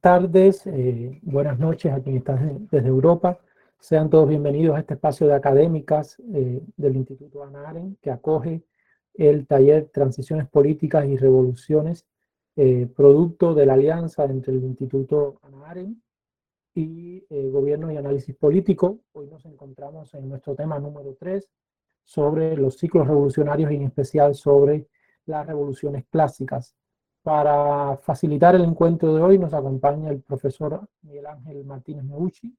[0.00, 3.38] tardes, eh, buenas noches a quienes están desde Europa.
[3.80, 8.62] Sean todos bienvenidos a este espacio de académicas eh, del Instituto Ana que acoge
[9.14, 12.06] el taller Transiciones Políticas y Revoluciones,
[12.54, 15.74] eh, producto de la alianza entre el Instituto Ana
[16.74, 19.00] y Gobierno y Análisis Político.
[19.12, 21.50] Hoy nos encontramos en nuestro tema número 3
[22.04, 24.86] sobre los ciclos revolucionarios y en especial sobre
[25.26, 26.76] las revoluciones clásicas.
[27.28, 32.56] Para facilitar el encuentro de hoy nos acompaña el profesor Miguel Ángel Martínez Meucci,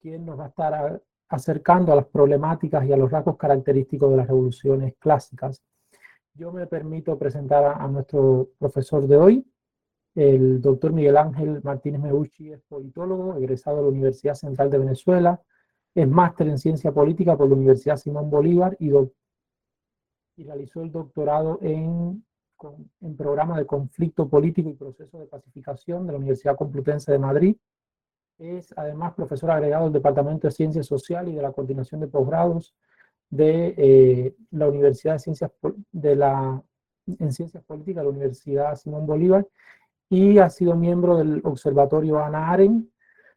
[0.00, 4.16] quien nos va a estar acercando a las problemáticas y a los rasgos característicos de
[4.16, 5.62] las revoluciones clásicas.
[6.34, 9.46] Yo me permito presentar a, nuestro profesor de hoy,
[10.16, 15.40] el doctor Miguel Ángel Martínez Meucci es politólogo, egresado de la Universidad Central de Venezuela,
[15.94, 18.90] es máster en ciencia política por la Universidad Simón Bolívar y,
[20.36, 22.24] y realizó el doctorado en
[23.00, 27.56] en programa de conflicto político y proceso de pacificación de la Universidad Complutense de Madrid.
[28.38, 32.74] Es además profesor agregado del Departamento de Ciencias Sociales y de la Coordinación de Posgrados
[33.28, 35.52] de eh, la Universidad de Ciencias,
[35.92, 36.62] de la,
[37.06, 39.46] en Ciencias Políticas de la Universidad Simón Bolívar
[40.08, 42.90] y ha sido miembro del Observatorio Ana Aren.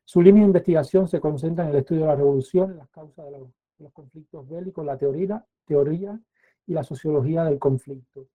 [0.03, 3.31] Su línea de investigación se concentra en el estudio de la revolución, las causas de
[3.31, 6.19] los, de los conflictos bélicos, la teoría, teoría
[6.65, 8.27] y la sociología del conflicto.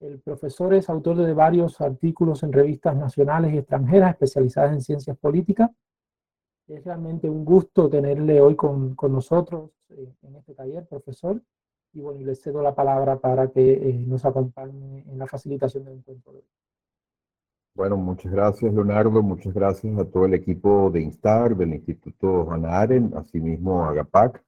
[0.00, 5.18] El profesor es autor de varios artículos en revistas nacionales y extranjeras especializadas en ciencias
[5.18, 5.70] políticas.
[6.68, 11.42] Es realmente un gusto tenerle hoy con, con nosotros eh, en este taller, profesor.
[11.92, 15.94] Y bueno, le cedo la palabra para que eh, nos acompañe en la facilitación del
[15.94, 16.44] encuentro.
[17.74, 19.22] Bueno, muchas gracias, Leonardo.
[19.22, 24.44] Muchas gracias a todo el equipo de Instar, del Instituto Hannah Arendt, asimismo a GAPAC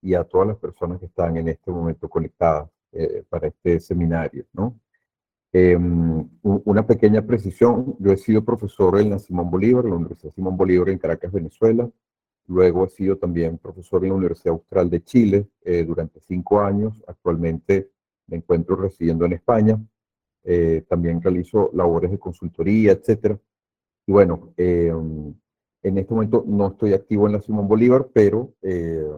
[0.00, 4.46] y a todas las personas que están en este momento conectadas eh, para este seminario,
[4.52, 4.78] ¿no?
[5.56, 10.56] Em, una pequeña precisión, yo he sido profesor en la Simón Bolívar, la Universidad Simón
[10.56, 11.88] Bolívar en Caracas, Venezuela.
[12.48, 17.04] Luego he sido también profesor en la Universidad Austral de Chile eh, durante cinco años.
[17.06, 17.90] Actualmente
[18.26, 19.78] me encuentro residiendo en España.
[20.42, 23.38] Eh, también realizo labores de consultoría, etc.
[24.06, 25.34] Y bueno, em,
[25.84, 29.08] en este momento no estoy activo en la Simón Bolívar, pero eh,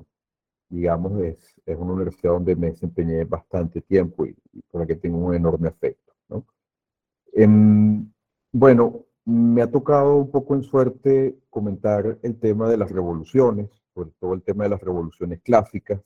[0.69, 4.97] digamos es, es, una universidad donde me desempeñé bastante tiempo y, y por la que
[4.97, 6.06] tengo un enorme afecto.
[7.33, 8.11] Em,
[8.53, 14.11] bueno, me ha tocado un poco en suerte comentar el tema de las revoluciones, sobre
[14.19, 16.01] todo el tema de las revoluciones clásicas,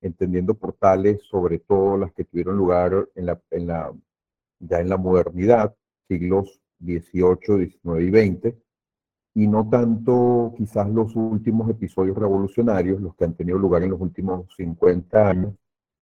[0.00, 5.74] entendiendo por tales, sobre todo las que tuvieron lugar ya en la modernidad,
[6.08, 8.54] siglos XVIII, XIX y XX,
[9.34, 14.00] y no tanto quizás los últimos episodios revolucionarios, los que han tenido lugar en los
[14.00, 15.54] últimos 50 años,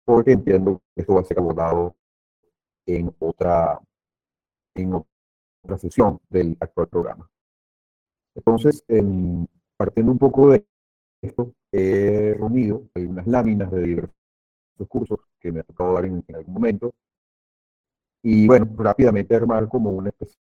[0.05, 1.97] porque entiendo que esto va a ser abordado
[2.87, 3.81] en otra,
[4.75, 7.31] en otra sesión del actual programa.
[8.35, 8.85] Entonces,
[9.77, 10.67] partiendo un poco de
[11.23, 14.15] esto, he reunido unas láminas de diversos
[14.89, 16.95] cursos que me ha tocado dar en, algún momento.
[18.23, 20.37] Y bueno, rápidamente armar como una especie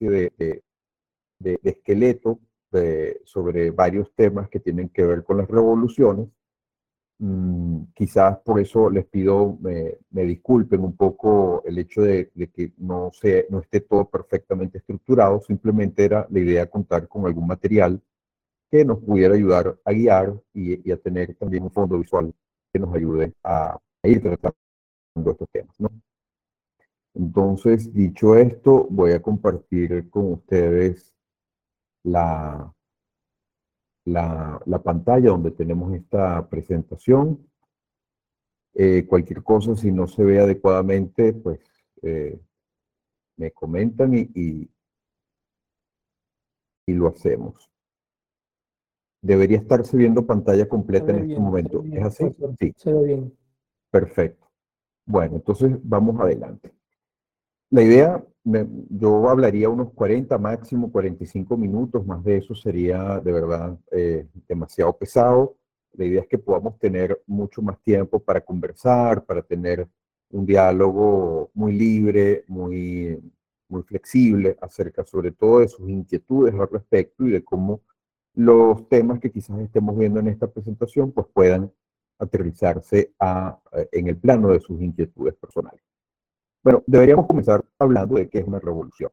[0.00, 0.62] de,
[1.38, 2.40] de, esqueleto
[3.24, 6.28] sobre varios temas que tienen que ver con las revoluciones
[7.24, 12.72] Mm, quizás por eso les pido me, me, disculpen un poco el hecho de, que
[12.78, 18.02] no, esté todo perfectamente estructurado, simplemente era la idea de contar con algún material
[18.70, 22.34] que nos pudiera ayudar a guiar y, a tener también un fondo visual
[22.72, 24.56] que nos ayude a, a ir tratando
[25.14, 25.76] estos temas.
[27.14, 31.14] Entonces, dicho esto, voy a compartir con ustedes
[32.02, 32.74] la,
[34.04, 37.48] la, pantalla donde tenemos esta presentación.
[38.74, 41.60] Eh, cualquier cosa, si no se ve adecuadamente, pues
[42.02, 42.40] eh,
[43.36, 44.68] me comentan y, y,
[46.86, 47.70] lo hacemos.
[49.22, 51.82] Debería estarse viendo pantalla completa en este momento.
[51.90, 52.24] ¿Es así?
[52.60, 52.74] Sí.
[52.76, 53.38] Se ve bien.
[53.90, 54.50] Perfecto.
[55.06, 56.74] Bueno, entonces vamos adelante.
[57.72, 58.22] La idea,
[58.90, 64.94] yo hablaría unos 40, máximo 45 minutos, más de eso sería de verdad eh, demasiado
[64.98, 65.56] pesado.
[65.94, 69.88] La idea es que podamos tener mucho más tiempo para conversar, para tener
[70.28, 73.18] un diálogo muy libre, muy,
[73.68, 77.80] muy flexible acerca sobre todo de sus inquietudes al respecto y de cómo
[78.34, 81.72] los temas que quizás estemos viendo en esta presentación pues puedan
[82.18, 85.91] aterrizarse eh, en el plano de sus inquietudes personales.
[86.62, 89.10] Bueno, deberíamos comenzar hablando de qué es una revolución.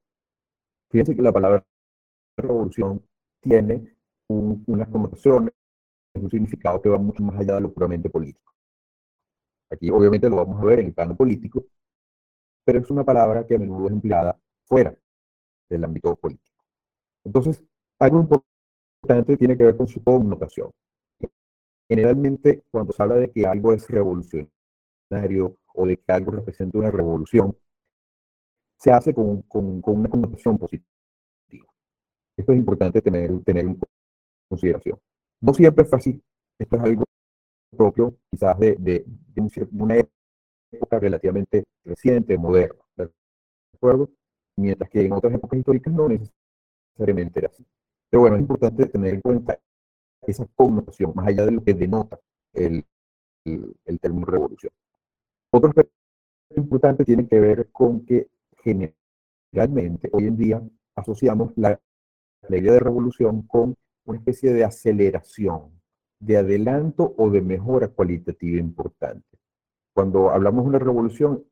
[0.92, 1.66] Fíjense que la palabra
[2.38, 3.04] revolución
[3.42, 3.96] tiene
[4.28, 5.54] unas connotaciones,
[6.16, 8.54] un significado que va mucho más allá de lo puramente político.
[9.72, 11.66] Aquí obviamente lo vamos a ver en el plano político,
[12.66, 14.96] pero es una palabra que a menudo es empleada fuera
[15.70, 16.64] del ámbito político.
[17.24, 17.64] Entonces,
[18.00, 20.72] algo importante tiene que ver con su connotación.
[21.88, 26.92] Generalmente, cuando se habla de que algo es revolucionario o de que algo representa una
[26.92, 27.56] revolución,
[28.78, 30.86] se hace con, con, con una connotación positiva.
[32.38, 33.80] Esto es importante tener, tener en
[34.48, 34.98] consideración.
[35.42, 36.22] No siempre es así.
[36.58, 37.04] Esto es algo
[37.76, 39.96] propio, quizás de, de, de una
[40.72, 42.80] época relativamente reciente, moderna.
[42.96, 43.10] ¿De
[43.76, 44.10] acuerdo?
[44.58, 47.66] Mientras que en otras épocas históricas no necesariamente era así.
[48.10, 49.60] Pero bueno, es importante tener en cuenta
[50.22, 52.20] esa connotación, más allá de lo que denota
[52.54, 52.86] el,
[53.46, 54.72] el, el término revolución.
[55.52, 55.94] Otro aspecto
[56.56, 58.28] importante tiene que ver con que
[58.64, 60.62] generalmente hoy en día
[60.96, 61.80] asociamos la,
[62.48, 63.76] la idea de revolución con
[64.06, 65.72] una especie de aceleración,
[66.20, 69.38] de adelanto o de mejora cualitativa importante.
[69.94, 71.44] Cuando hablamos de una revolución,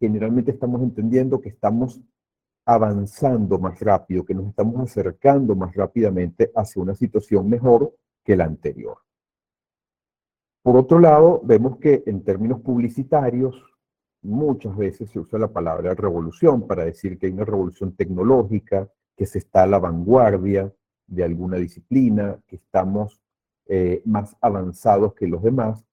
[0.00, 2.00] generalmente estamos entendiendo que estamos
[2.64, 8.44] avanzando más rápido, que nos estamos acercando más rápidamente hacia una situación mejor que la
[8.44, 8.98] anterior.
[10.62, 13.62] Por otro lado, vemos que en términos publicitarios,
[14.22, 19.26] muchas veces se usa la palabra revolución para decir que hay una revolución tecnológica, que
[19.26, 20.72] se está a la vanguardia
[21.06, 23.20] de alguna disciplina, que estamos
[23.66, 25.84] eh, más avanzados que los demás,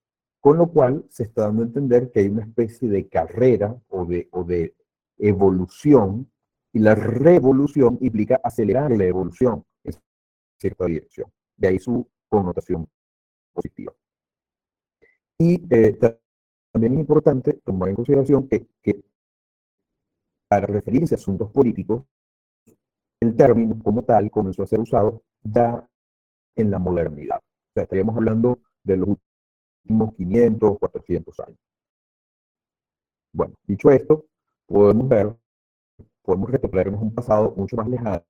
[0.41, 4.05] con lo cual se está dando a entender que hay una especie de carrera o
[4.05, 4.75] de, o de
[5.17, 6.29] evolución
[6.71, 9.93] y la revolución implica acelerar la evolución en
[10.59, 11.31] cierta dirección.
[11.55, 12.87] De ahí su connotación
[13.53, 13.93] positiva.
[15.37, 15.97] Y eh,
[16.71, 19.03] también es importante tomar en consideración que, que,
[20.47, 22.03] para referirse a asuntos políticos,
[23.19, 25.87] el término como tal comenzó a ser usado ya
[26.55, 27.37] en la modernidad.
[27.37, 29.09] O sea, estaríamos hablando de los
[29.83, 31.59] últimos 500, 400 años.
[33.33, 34.25] Bueno, dicho esto,
[34.67, 35.35] podemos ver
[36.25, 38.25] podemos retrocedernos un pasado mucho más lejano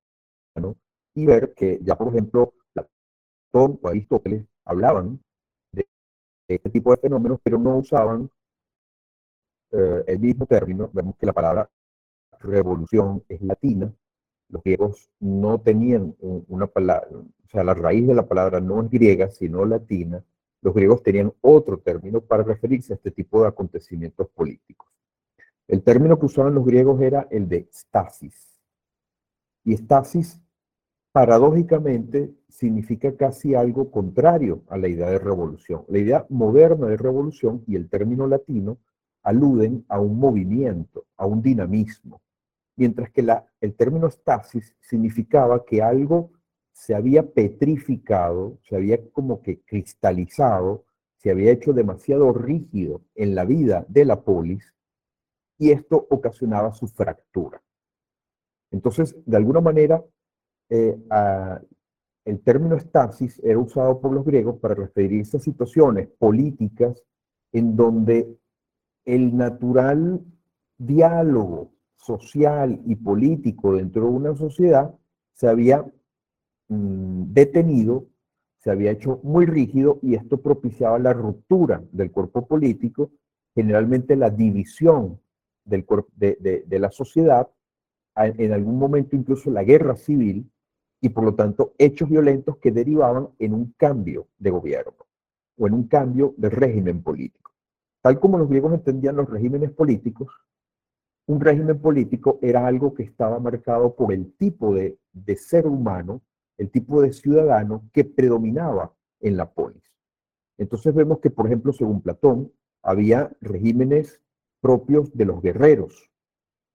[1.14, 5.20] y ver que ya, por ejemplo, Platón o Aristóteles hablaban
[6.48, 8.30] este tipo de fenómenos, pero no usaban
[9.72, 10.90] eh, el mismo término.
[10.92, 11.70] Vemos que la palabra
[12.40, 13.92] revolución es latina.
[14.48, 18.90] Los griegos no tenían una palabra, o sea, la raíz de la palabra no es
[18.90, 20.22] griega, sino latina.
[20.62, 24.88] Los griegos tenían otro término para referirse a este tipo de acontecimientos políticos.
[25.68, 28.60] El término que usaban los griegos era el de stasis.
[29.64, 30.40] Y stasis,
[31.16, 35.82] paradójicamente, significa casi algo contrario a la idea de revolución.
[35.88, 38.76] La idea moderna de revolución y el término latino
[39.22, 42.20] aluden a un movimiento, a un dinamismo,
[42.76, 43.26] mientras que
[43.62, 46.32] el término stasis significaba que algo
[46.70, 50.84] se había petrificado, se había como que cristalizado,
[51.16, 54.74] se había hecho demasiado rígido en la vida de la polis
[55.56, 57.62] y esto ocasionaba su fractura.
[58.70, 60.04] Entonces, de alguna manera,
[60.68, 60.96] eh,
[62.24, 67.02] el término estasis era usado por los griegos para referirse a situaciones políticas
[67.52, 68.36] en donde
[69.04, 70.20] el natural
[70.76, 74.94] diálogo social y político dentro de una sociedad
[75.34, 75.84] se había
[76.68, 78.06] mm, detenido,
[78.58, 83.12] se había hecho muy rígido y esto propiciaba la ruptura del cuerpo político,
[83.54, 85.20] generalmente la división
[85.64, 87.48] de, la sociedad,
[88.16, 90.50] en algún momento incluso la guerra civil,
[91.00, 95.06] y por lo tanto hechos violentos que derivaban en un cambio de gobierno
[95.58, 97.52] o en un cambio de régimen político.
[98.02, 100.28] Tal como los griegos entendían los regímenes políticos,
[101.26, 106.22] un régimen político era algo que estaba marcado por el tipo de, de ser humano,
[106.56, 109.92] el tipo de ciudadano que predominaba en la polis.
[110.58, 114.22] Entonces vemos que, por ejemplo, según Platón, había regímenes
[114.60, 116.10] propios de los guerreros.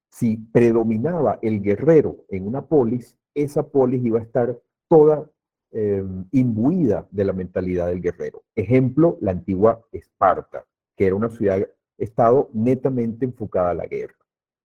[0.10, 4.58] Si predominaba el guerrero en una polis, esa polis iba a estar
[4.88, 5.30] toda
[5.72, 8.44] eh, imbuida de la mentalidad del guerrero.
[8.56, 10.66] Ejemplo, la antigua Esparta,
[10.98, 14.16] que era una ciudad-estado netamente enfocada a la guerra.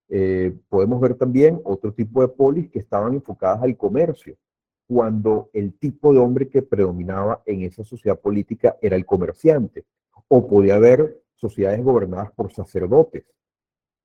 [0.09, 4.37] Eh, podemos ver también otro tipo de polis que estaban enfocadas al comercio,
[4.89, 9.85] cuando el tipo de hombre que predominaba en esa sociedad política era el comerciante,
[10.29, 13.25] o podía haber sociedades gobernadas por sacerdotes.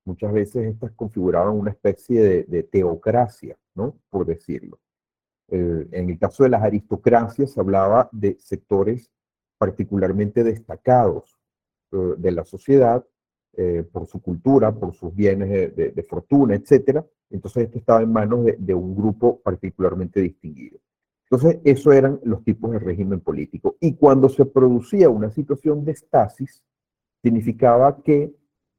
[0.04, 3.96] Muchas veces estas configuraban una especie de, teocracia, ¿no?
[4.10, 4.80] Por decirlo.
[5.48, 9.10] en el caso de las aristocracias se hablaba de sectores
[9.58, 11.38] particularmente destacados
[11.92, 13.04] eh, de la sociedad
[13.54, 17.04] eh, por su cultura, por sus bienes de, fortuna, etc.
[17.30, 20.78] Entonces esto estaba en manos de, de un grupo particularmente distinguido.
[21.30, 23.76] Entonces, eso eran los tipos de régimen político.
[23.80, 26.62] Y cuando se producía una situación de estasis,
[27.22, 28.34] significaba que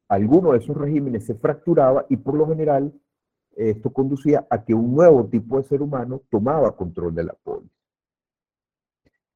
[0.08, 2.94] alguno de esos regímenes se fracturaba y por lo general
[3.56, 7.72] esto conducía a que un nuevo tipo de ser humano tomaba control de la polis.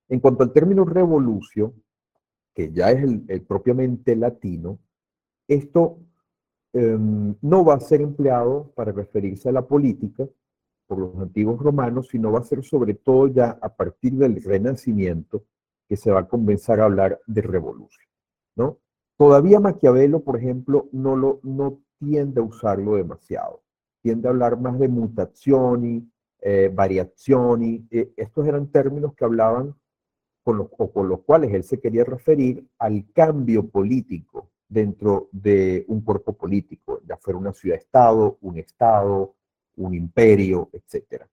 [0.10, 1.74] En cuanto al término revolución,
[2.54, 4.80] que ya es el, propiamente latino,
[5.48, 6.00] esto
[6.74, 10.28] em, no va a ser empleado para referirse a la política
[10.88, 15.44] por los antiguos romanos, sino va a ser sobre todo ya a partir del Renacimiento
[15.88, 18.08] que se va a comenzar a hablar de revolución.
[18.56, 18.80] ¿no?
[19.18, 23.64] Todavía Maquiavelo, por ejemplo, no, lo, no tiende a usarlo demasiado.
[24.02, 26.10] Tiende a hablar más de mutazioni,
[26.40, 27.88] eh, variazioni.
[27.90, 29.76] Eh, estos eran términos que hablaban
[30.44, 35.86] con los, o con los cuales él se quería referir al cambio político dentro de
[35.88, 39.36] un cuerpo político, ya fuera una ciudad-estado, un estado,
[39.78, 41.24] un imperio, etc.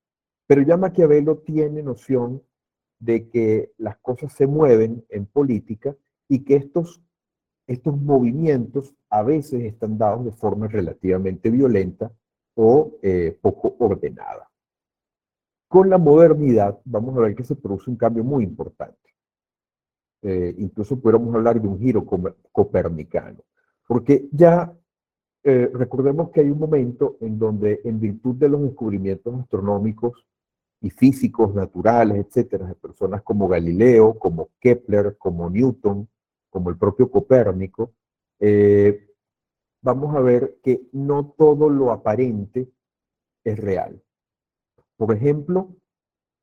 [0.46, 2.42] Pero ya Maquiavelo tiene noción
[2.98, 5.96] de que las cosas se mueven en política
[6.28, 7.02] y que estos,
[7.66, 12.12] estos movimientos a veces están dados de forma relativamente violenta
[12.54, 14.50] o eh, poco ordenada.
[15.68, 18.98] Con la modernidad vamos a ver que se produce un cambio muy importante.
[20.22, 22.06] Eh, incluso pudiéramos hablar de un giro
[22.52, 23.40] copernicano,
[23.86, 24.72] porque ya
[25.42, 30.26] eh, recordemos que hay un momento en donde en virtud de los descubrimientos astronómicos
[30.80, 36.08] y físicos naturales, etcétera, de personas como Galileo, como Kepler, como Newton,
[36.54, 37.94] como el propio Copérnico,
[38.38, 39.08] eh,
[39.82, 42.70] vamos a ver que no todo lo aparente
[43.42, 44.00] es real.
[44.96, 45.74] Por ejemplo,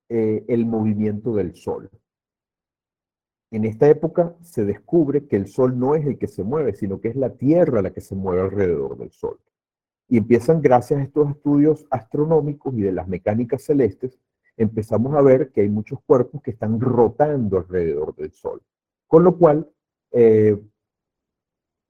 [0.10, 1.90] eh, el movimiento del Sol.
[3.52, 7.00] En esta época se descubre que el Sol no es el que se mueve, sino
[7.00, 9.40] que es la Tierra la que se mueve alrededor del Sol.
[10.10, 14.20] Y empiezan, gracias a estos estudios astronómicos y de las mecánicas celestes,
[14.58, 18.62] empezamos a ver que hay muchos cuerpos que están rotando alrededor del Sol,
[19.08, 19.72] con lo cual
[20.12, 20.60] eh,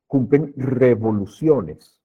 [0.08, 2.02] cumplen revoluciones.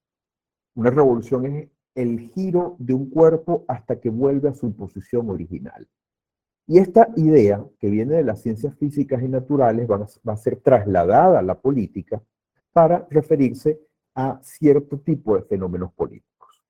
[0.75, 5.87] Una revolución es el giro de un cuerpo hasta que vuelve a su posición original.
[6.67, 11.39] Y esta idea, que viene de las ciencias físicas y naturales, va a ser trasladada
[11.39, 12.21] a la política
[12.73, 13.79] para referirse
[14.13, 16.63] a cierto tipo de fenómenos políticos.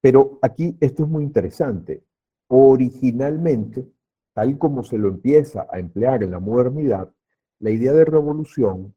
[0.00, 2.04] Pero aquí esto es muy interesante
[2.48, 3.88] originalmente,
[4.34, 7.10] tal como se lo empieza a emplear en la modernidad,
[7.60, 8.94] la idea de revolución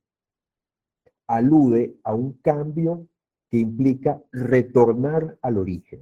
[1.28, 3.08] alude a un cambio
[3.50, 6.02] que implica retornar al origen,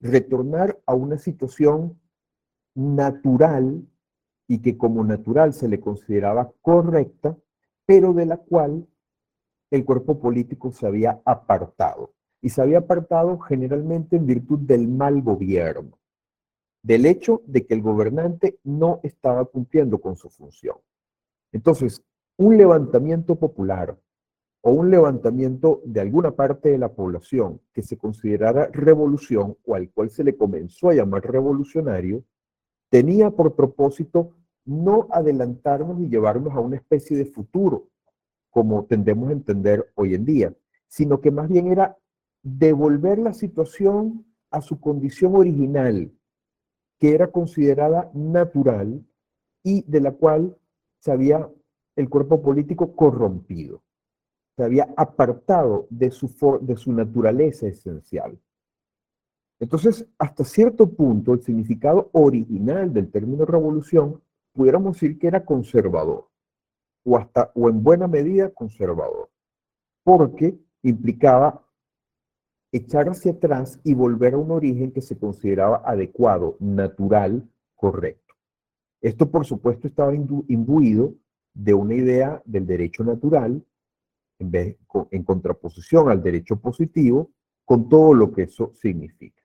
[0.00, 2.00] retornar a una situación
[2.74, 3.86] natural
[4.48, 7.36] y que como natural se le consideraba correcta,
[7.86, 8.86] pero de la cual
[9.70, 15.22] el cuerpo político se había apartado y se había apartado generalmente en virtud del mal
[15.22, 15.98] gobierno,
[16.82, 20.76] del hecho de que el gobernante no estaba cumpliendo con su función.
[21.52, 22.02] Entonces,
[22.36, 23.98] un levantamiento popular
[24.62, 29.90] o un levantamiento de alguna parte de la población que se considerara revolución o al
[29.90, 32.24] cual se le comenzó a llamar revolucionario,
[32.90, 37.88] tenía por propósito no adelantarnos y llevarnos a una especie de futuro,
[38.50, 40.54] como tendemos a entender hoy en día,
[40.88, 41.96] sino que más bien era
[42.42, 46.12] devolver la situación a su condición original,
[46.98, 49.04] que era considerada natural
[49.62, 50.56] y de la cual
[51.00, 51.50] se había
[51.96, 53.82] el cuerpo político corrompido,
[54.56, 56.30] se había apartado de su,
[56.62, 58.38] de su naturaleza esencial.
[59.58, 66.28] Entonces, hasta cierto punto, el significado original del término revolución, pudiéramos decir que era conservador,
[67.04, 69.30] o hasta, o en buena medida conservador,
[70.02, 71.62] porque implicaba
[72.72, 78.29] echar hacia atrás y volver a un origen que se consideraba adecuado, natural, correcto.
[79.00, 81.14] Esto, por supuesto, estaba imbuido
[81.54, 83.64] de una idea del derecho natural
[84.38, 87.30] en, contraposición al derecho positivo,
[87.64, 89.42] con todo lo que eso significa.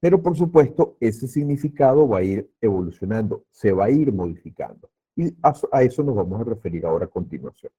[0.00, 4.90] Pero, por supuesto, ese significado va a ir evolucionando, se va a ir modificando.
[5.16, 7.72] Y a eso nos vamos a referir ahora a continuación.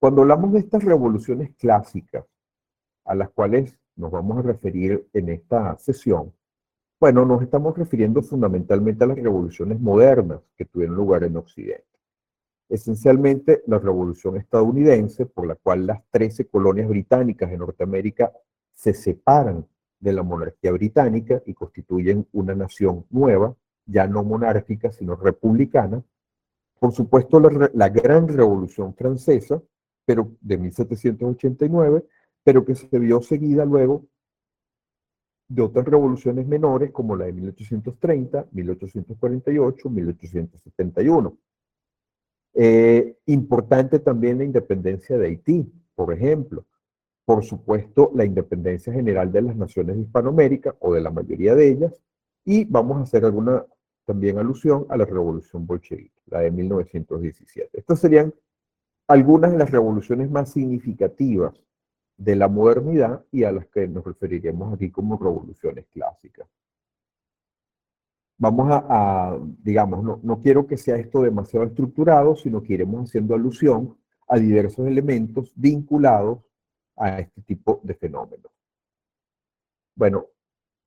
[0.00, 2.24] Cuando hablamos de estas revoluciones clásicas,
[3.04, 6.32] a las cuales nos vamos a referir en esta sesión,
[7.00, 11.84] bueno, nos estamos refiriendo fundamentalmente a las revoluciones modernas que tuvieron lugar en Occidente.
[12.68, 18.32] Esencialmente, la revolución estadounidense, por la cual las 13 colonias británicas en Norteamérica
[18.72, 19.66] se separan
[20.00, 23.54] de la monarquía británica y constituyen una nación nueva,
[23.86, 26.02] ya no monárquica, sino republicana.
[26.78, 29.62] Por supuesto, la, la gran revolución francesa,
[30.06, 32.04] pero de 1789,
[32.42, 34.06] pero que se vio seguida luego
[35.48, 41.38] de otras revoluciones menores como la de 1830, 1848, 1871.
[43.26, 46.64] importante también la independencia de Haití, por ejemplo,
[47.24, 51.68] por supuesto, la independencia general de las naciones de Hispanoamérica o de la mayoría de
[51.68, 52.02] ellas,
[52.44, 53.64] y vamos a hacer alguna
[54.04, 57.70] también alusión a la revolución bolchevique, la de 1917.
[57.72, 58.34] Estas serían
[59.08, 61.54] algunas de las revoluciones más significativas
[62.16, 66.48] de la modernidad y a las que nos referiremos aquí como revoluciones clásicas.
[68.36, 73.34] Vamos a, digamos, no, no, quiero que sea esto demasiado estructurado, sino que iremos haciendo
[73.34, 73.96] alusión
[74.28, 76.40] a diversos elementos vinculados
[76.96, 78.52] a este tipo de fenómenos.
[79.94, 80.26] Bueno,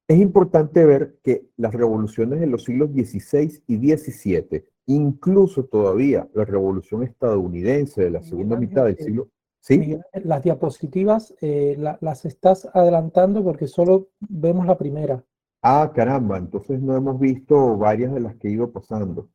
[0.08, 6.46] es importante ver que las revoluciones de los siglos XVI y XVII, incluso todavía la
[6.46, 9.30] revolución estadounidense de la segunda mitad del siglo
[9.68, 10.00] ¿Sí?
[10.24, 15.22] Las diapositivas eh, las estás adelantando porque solo vemos la primera.
[15.62, 19.28] Ah, caramba, entonces no hemos visto varias de las que he ido pasando.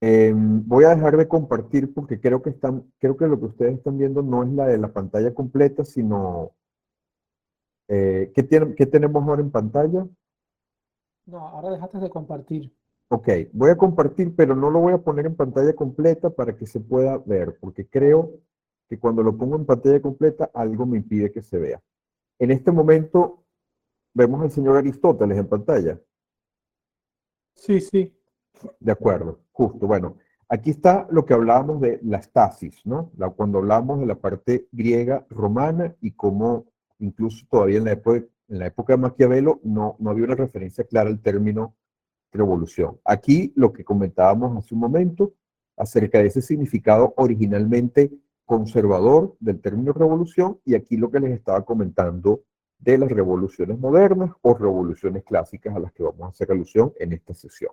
[0.00, 3.76] Em, voy a dejar de compartir porque creo que, están, creo que lo que ustedes
[3.76, 6.50] están viendo no es la de la pantalla completa, sino...
[7.88, 10.04] Eh, ¿qué, ¿Qué tenemos ahora en pantalla?
[11.26, 12.74] No, ahora dejaste de compartir.
[13.08, 16.66] Ok, voy a compartir, pero no lo voy a poner en pantalla completa para que
[16.66, 18.40] se pueda ver, porque creo
[18.88, 21.82] que cuando lo pongo en pantalla completa algo me impide que se vea.
[22.38, 23.44] En este momento
[24.14, 26.00] vemos al señor Aristóteles en pantalla.
[27.54, 28.14] Sí, sí.
[28.80, 29.86] De acuerdo, justo.
[29.86, 30.16] Bueno,
[30.48, 33.10] aquí está lo que hablábamos de la estasis, ¿no?
[33.16, 36.66] La, cuando hablamos de la parte griega romana y cómo
[36.98, 40.84] incluso todavía en la época, en la época de Maquiavelo no, no había una referencia
[40.84, 41.74] clara al término
[42.32, 42.98] revolución.
[43.04, 45.34] Aquí lo que comentábamos hace un momento
[45.76, 48.10] acerca de ese significado originalmente
[48.46, 52.44] conservador del término revolución y aquí lo que les estaba comentando
[52.78, 57.12] de las revoluciones modernas o revoluciones clásicas a las que vamos a hacer alusión en
[57.12, 57.72] esta sesión.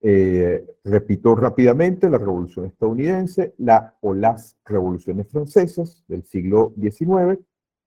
[0.00, 7.40] Eh, repito rápidamente, la revolución estadounidense, la o las revoluciones francesas del siglo XIX,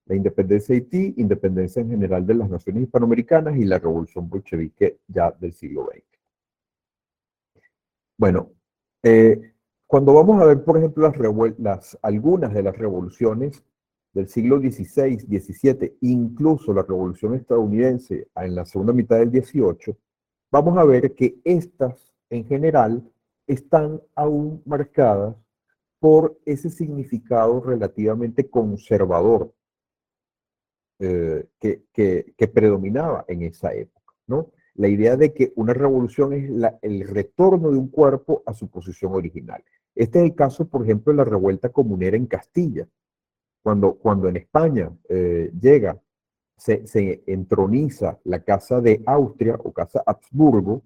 [0.08, 5.00] la independencia de Haití, independencia en general de las naciones hispanoamericanas y la revolución bolchevique
[5.08, 6.04] ya del siglo XX.
[8.18, 8.50] Bueno,
[9.04, 9.54] eh,
[9.88, 11.10] cuando vamos a ver, por ejemplo,
[11.58, 13.64] las, algunas de las revoluciones
[14.14, 19.96] del siglo XVI, XVII, incluso la revolución estadounidense en la segunda mitad del XVIII,
[20.52, 23.02] vamos a ver que estas, en general,
[23.48, 25.36] están aún marcadas
[26.00, 29.54] por ese significado relativamente conservador
[31.00, 34.14] eh, que, predominaba en esa época.
[34.76, 39.14] La idea de que una revolución es el retorno de un cuerpo a su posición
[39.14, 39.64] original.
[39.98, 42.88] Este es el caso, por ejemplo, de la revuelta comunera en Castilla.
[43.64, 46.00] Cuando, cuando en España eh, llega,
[46.56, 50.84] se, entroniza la casa de Austria o casa Habsburgo,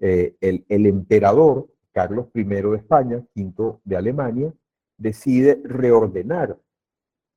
[0.00, 4.52] eh, el, emperador Carlos I de España, V de Alemania,
[4.98, 6.58] decide reordenar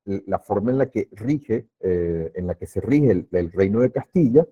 [0.04, 3.80] la forma en la que rige, eh, en la que se rige el, el, reino
[3.80, 4.46] de Castilla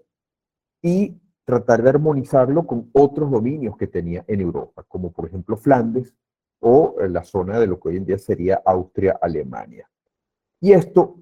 [0.82, 6.16] y tratar de armonizarlo con otros dominios que tenía en Europa, como por ejemplo Flandes
[6.64, 9.90] o la zona de lo que hoy en día sería Austria-Alemania.
[10.62, 11.20] Y esto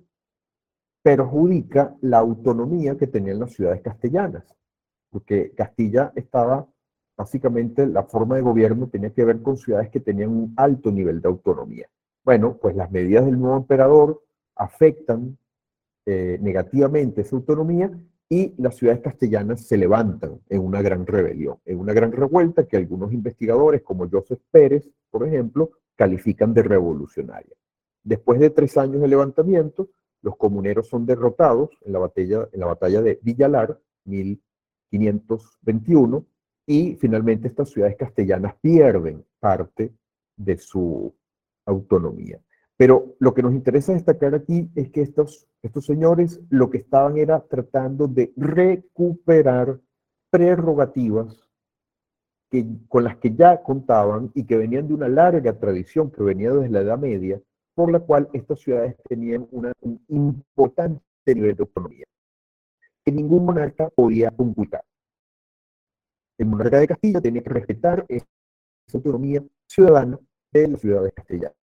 [1.02, 4.46] perjudica la autonomía que tenían las ciudades castellanas,
[5.10, 6.68] porque Castilla estaba,
[7.18, 11.22] básicamente, la forma de gobierno tenía que ver con ciudades que tenían un alto nivel
[11.22, 11.88] de autonomía.
[12.24, 14.24] Bueno, pues las medidas del nuevo emperador
[14.56, 15.38] afectan
[16.06, 17.92] eh, negativamente esa autonomía
[18.32, 22.78] y las ciudades castellanas se levantan en una gran rebelión, en una gran revuelta que
[22.78, 27.54] algunos investigadores, como Joseph Pérez, por ejemplo, califican de revolucionaria.
[28.02, 29.90] Después de tres años de levantamiento,
[30.22, 36.26] los comuneros son derrotados en la batalla, en la batalla de Villalar, 1521,
[36.68, 39.92] y finalmente estas ciudades castellanas pierden parte
[40.38, 41.14] de su
[41.66, 42.40] autonomía.
[42.82, 47.16] Pero lo que nos interesa destacar aquí es que estos, estos señores lo que estaban
[47.16, 49.80] era tratando de recuperar
[50.32, 51.48] prerrogativas
[52.50, 56.52] que, con las que ya contaban y que venían de una larga tradición que venía
[56.54, 57.40] desde la Edad Media,
[57.76, 62.06] por la cual estas ciudades tenían una, un importante nivel de autonomía,
[63.06, 64.84] que ningún monarca podía conculcar.
[66.36, 68.26] El monarca de Castilla tenía que respetar esa
[68.92, 70.18] autonomía ciudadana
[70.52, 71.61] de las ciudades castellanas.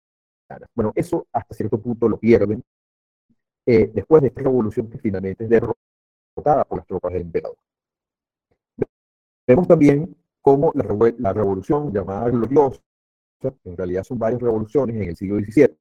[0.75, 2.63] Bueno, eso hasta cierto punto lo pierden
[3.67, 7.57] eh, después de esta revolución que finalmente es derrotada por las tropas del emperador.
[9.47, 12.81] Vemos también cómo la, revolución llamada gloriosa,
[13.65, 15.77] en realidad son varias revoluciones en el siglo XVII,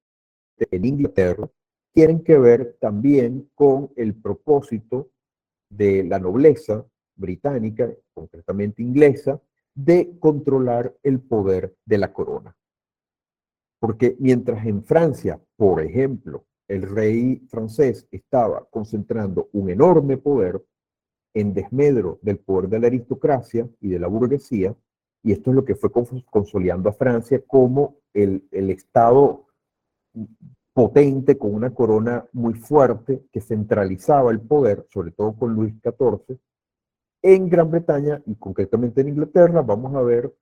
[0.71, 1.49] en Inglaterra,
[1.91, 5.09] tienen que ver también con el propósito
[5.69, 9.39] de la nobleza británica, concretamente inglesa,
[9.73, 12.55] de controlar el poder de la corona.
[13.85, 20.59] Porque mientras en Francia, por ejemplo, el rey francés estaba concentrando un enorme poder
[21.35, 24.75] en desmedro del poder de la aristocracia y de la burguesía,
[25.21, 29.45] y esto es lo que fue consolidando a Francia como el, el Estado
[30.73, 36.39] potente, con una corona muy fuerte, que centralizaba el poder, sobre todo con Luis XIV.
[37.21, 40.33] En Gran Bretaña y concretamente en Inglaterra, vamos a ver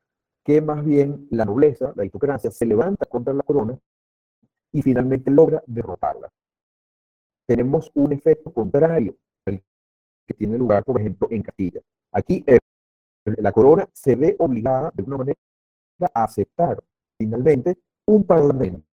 [0.44, 3.78] que más bien la nobleza, la aristocracia, se levanta contra la corona
[4.72, 6.32] y finalmente logra derrotarla.
[7.48, 11.82] Tenemos un efecto contrario que tiene lugar, por ejemplo, en Castilla.
[12.14, 12.60] Aquí eh,
[13.26, 15.40] la corona se ve obligada de alguna manera
[16.14, 16.82] a aceptar
[17.18, 17.78] finalmente
[18.08, 18.86] un parlamento,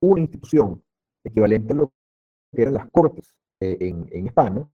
[0.00, 0.82] una institución
[1.24, 1.92] equivalente a lo
[2.52, 4.68] que eran las cortes eh, en, en España,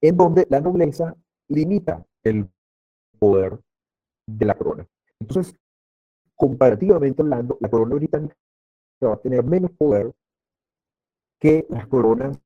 [0.00, 1.16] en donde la nobleza
[1.48, 2.48] limita el
[3.18, 3.58] poder
[4.38, 4.86] de la corona.
[5.18, 5.54] Entonces,
[6.34, 8.36] comparativamente hablando, la corona británica
[9.02, 10.12] va a tener menos poder
[11.38, 12.38] que las coronas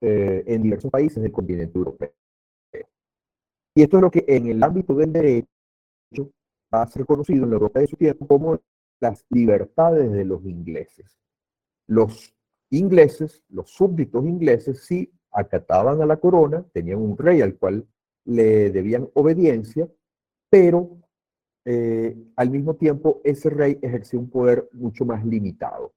[0.00, 2.12] eh, en diversos países del continente europeo.
[3.76, 5.48] Y esto es lo que en el ámbito del derecho
[6.72, 8.60] va a ser conocido en la Europa de su tiempo como
[9.00, 11.18] las libertades de los ingleses.
[11.86, 12.34] Los
[12.70, 17.86] ingleses, los súbditos ingleses, sí acataban a la corona, tenían un rey al cual
[18.24, 19.88] le debían obediencia,
[20.54, 20.88] pero
[21.64, 25.92] eh, al mismo tiempo ese rey ejercía un poder mucho más limitado.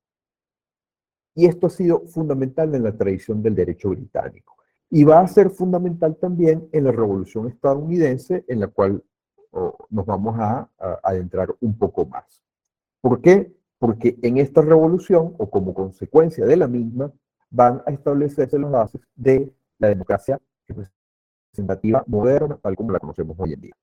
[1.36, 4.56] Y esto ha sido fundamental en la tradición del derecho británico.
[4.89, 9.04] Y va a ser fundamental también en la revolución estadounidense, en la cual
[9.91, 10.67] nos vamos a,
[11.04, 12.41] adentrar un poco más.
[13.00, 13.54] ¿Por qué?
[13.78, 17.13] Porque en esta revolución, o como consecuencia de la misma,
[17.52, 23.54] van a establecerse las bases de la democracia representativa moderna, tal como la conocemos hoy
[23.54, 23.76] en día.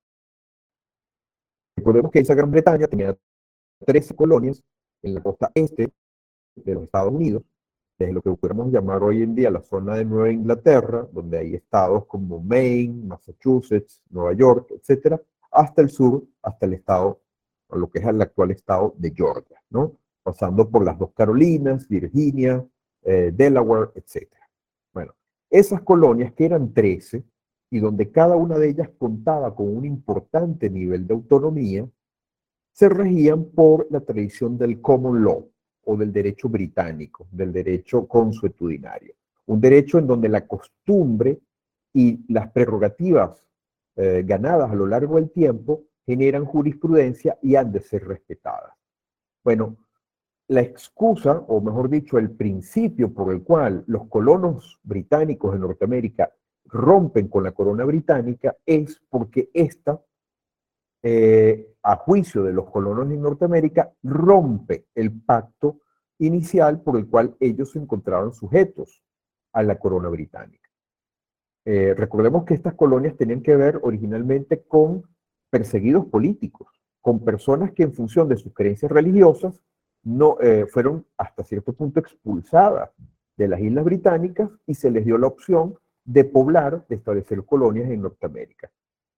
[1.76, 3.16] Recordemos que esa Gran Bretaña tenía
[3.84, 4.62] 13 colonias
[5.02, 5.92] en la costa este
[6.54, 7.42] de los Estados Unidos,
[7.98, 11.54] desde lo que pudiéramos llamar hoy en día la zona de Nueva Inglaterra, donde hay
[11.54, 17.20] estados como Maine, Massachusetts, Nueva York, etcétera, hasta el sur, hasta el estado,
[17.68, 19.96] o lo que es el actual estado de Georgia, ¿no?
[20.22, 22.64] Pasando por las dos Carolinas, Virginia,
[23.02, 24.48] eh, Delaware, etcétera.
[24.92, 25.14] Bueno,
[25.50, 27.24] esas colonias que eran 13
[27.74, 31.84] y donde cada una de ellas contaba con un importante nivel de autonomía,
[32.70, 35.50] se regían por la tradición del common law,
[35.82, 39.14] o del derecho británico, del derecho consuetudinario.
[39.46, 41.40] Un derecho en donde la costumbre
[41.92, 43.42] y las prerrogativas
[43.96, 48.72] eh, ganadas a lo largo del tiempo generan jurisprudencia y han de ser respetadas.
[49.42, 49.78] Bueno,
[50.46, 56.30] la excusa, o mejor dicho, el principio por el cual los colonos británicos de Norteamérica
[56.66, 60.00] rompen con la corona británica es porque esta
[61.06, 65.80] eh, a juicio de los colonos en Norteamérica, rompe el pacto
[66.18, 69.04] inicial por el cual ellos se encontraban sujetos
[69.52, 70.66] a la corona británica.
[71.66, 75.02] Eh, recordemos que estas colonias tenían que ver originalmente con
[75.50, 76.68] perseguidos políticos,
[77.02, 79.62] con personas que en función de sus creencias religiosas
[80.04, 82.92] no, eh, fueron hasta cierto punto expulsadas
[83.36, 87.90] de las islas británicas y se les dio la opción de poblar, de establecer colonias
[87.90, 88.70] en Norteamérica.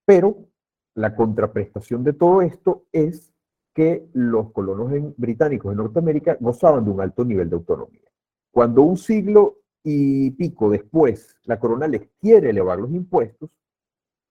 [0.05, 0.47] Pero
[0.95, 3.33] la contraprestación de todo esto es
[3.75, 8.11] que los colonos británicos de Norteamérica gozaban de un alto nivel de autonomía.
[8.51, 13.51] Cuando un siglo y pico después la corona les quiere elevar los impuestos,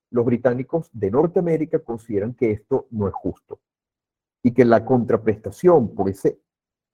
[0.10, 3.60] los británicos de Norteamérica consideran que esto no es justo
[4.42, 6.40] y que la contraprestación por, ese,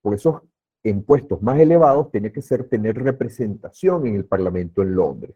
[0.01, 0.41] por esos
[0.83, 5.35] impuestos más elevados tiene que ser tener representación en el Parlamento en Londres.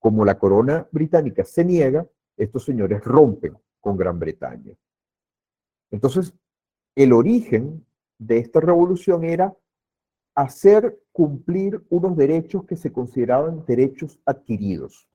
[0.00, 4.74] Como la corona británica se niega, estos señores rompen con Gran Bretaña.
[5.90, 6.34] Entonces,
[6.96, 7.86] el origen
[8.18, 9.54] de esta revolución era
[10.34, 15.06] hacer cumplir unos derechos que se consideraban derechos adquiridos.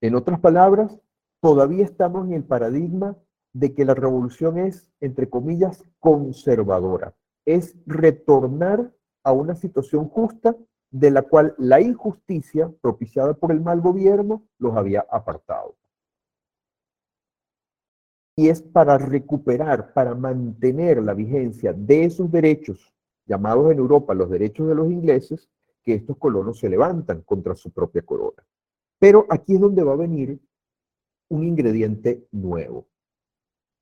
[0.00, 0.98] En otras palabras,
[1.40, 3.16] todavía estamos en el paradigma
[3.52, 7.14] de que la revolución es, entre comillas, conservadora.
[7.44, 8.92] Es retornar
[9.24, 10.56] a una situación justa
[10.90, 15.76] de la cual la injusticia propiciada por el mal gobierno los había apartado
[18.38, 22.94] y es para recuperar, para mantener la vigencia de esos derechos,
[23.26, 25.50] llamados en Europa los derechos de los ingleses,
[25.82, 28.46] que estos colonos se levantan contra su propia corona.
[29.00, 30.38] Pero aquí es donde va a venir
[31.30, 32.86] un ingrediente nuevo.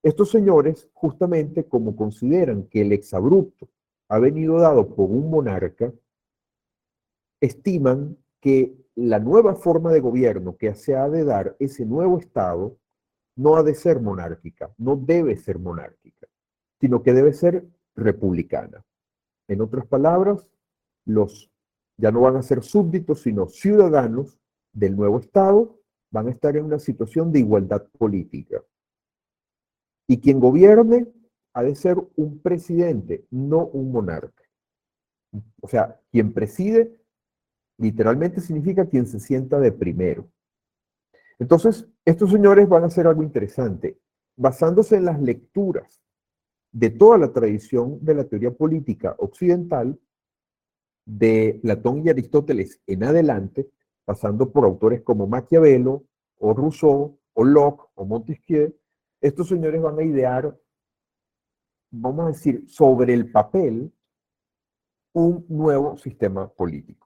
[0.02, 3.68] Estos señores, justamente como consideran que el exabrupto
[4.08, 5.92] ha venido dado por un monarca,
[7.40, 12.76] estiman que la nueva forma de gobierno que se ha de dar ese nuevo Estado
[13.36, 16.26] no ha de ser monárquica, no debe ser monárquica.
[16.78, 18.84] sino que debe ser republicana.
[19.48, 20.46] En otras palabras,
[21.06, 21.50] los
[21.96, 24.38] ya no van a ser súbditos, sino ciudadanos
[24.72, 28.62] del nuevo Estado, van a estar en una situación de igualdad política.
[30.06, 31.08] Y quien gobierne
[31.54, 34.44] ha de ser un presidente, no un monarca.
[35.60, 36.94] O sea, quien preside
[37.78, 40.28] literalmente significa quien se sienta de primero.
[41.38, 43.98] Entonces, estos señores van a hacer algo interesante.
[44.36, 46.02] Basándose en las lecturas
[46.72, 49.98] de toda la tradición de la teoría política occidental,
[51.06, 53.70] de Platón y Aristóteles en adelante,
[54.04, 56.04] pasando por autores como Maquiavelo,
[56.38, 58.74] o Rousseau, o Locke, o Montesquieu,
[59.20, 60.58] estos señores van a idear,
[61.90, 63.92] vamos a decir, sobre el papel,
[65.12, 67.05] un nuevo sistema político.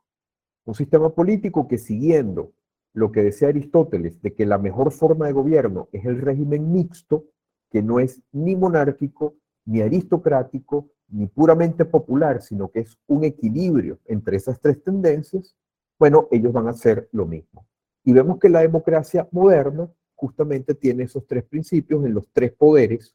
[0.64, 2.52] Un sistema político que siguiendo
[2.92, 7.26] lo que decía Aristóteles, de que la mejor forma de gobierno es el régimen mixto,
[7.70, 13.98] que no es ni monárquico, ni aristocrático, ni puramente popular, sino que es un equilibrio
[14.06, 15.56] entre esas tres tendencias,
[15.98, 17.66] bueno, ellos van a hacer lo mismo.
[18.04, 23.14] Y vemos que la democracia moderna justamente tiene esos tres principios en los tres poderes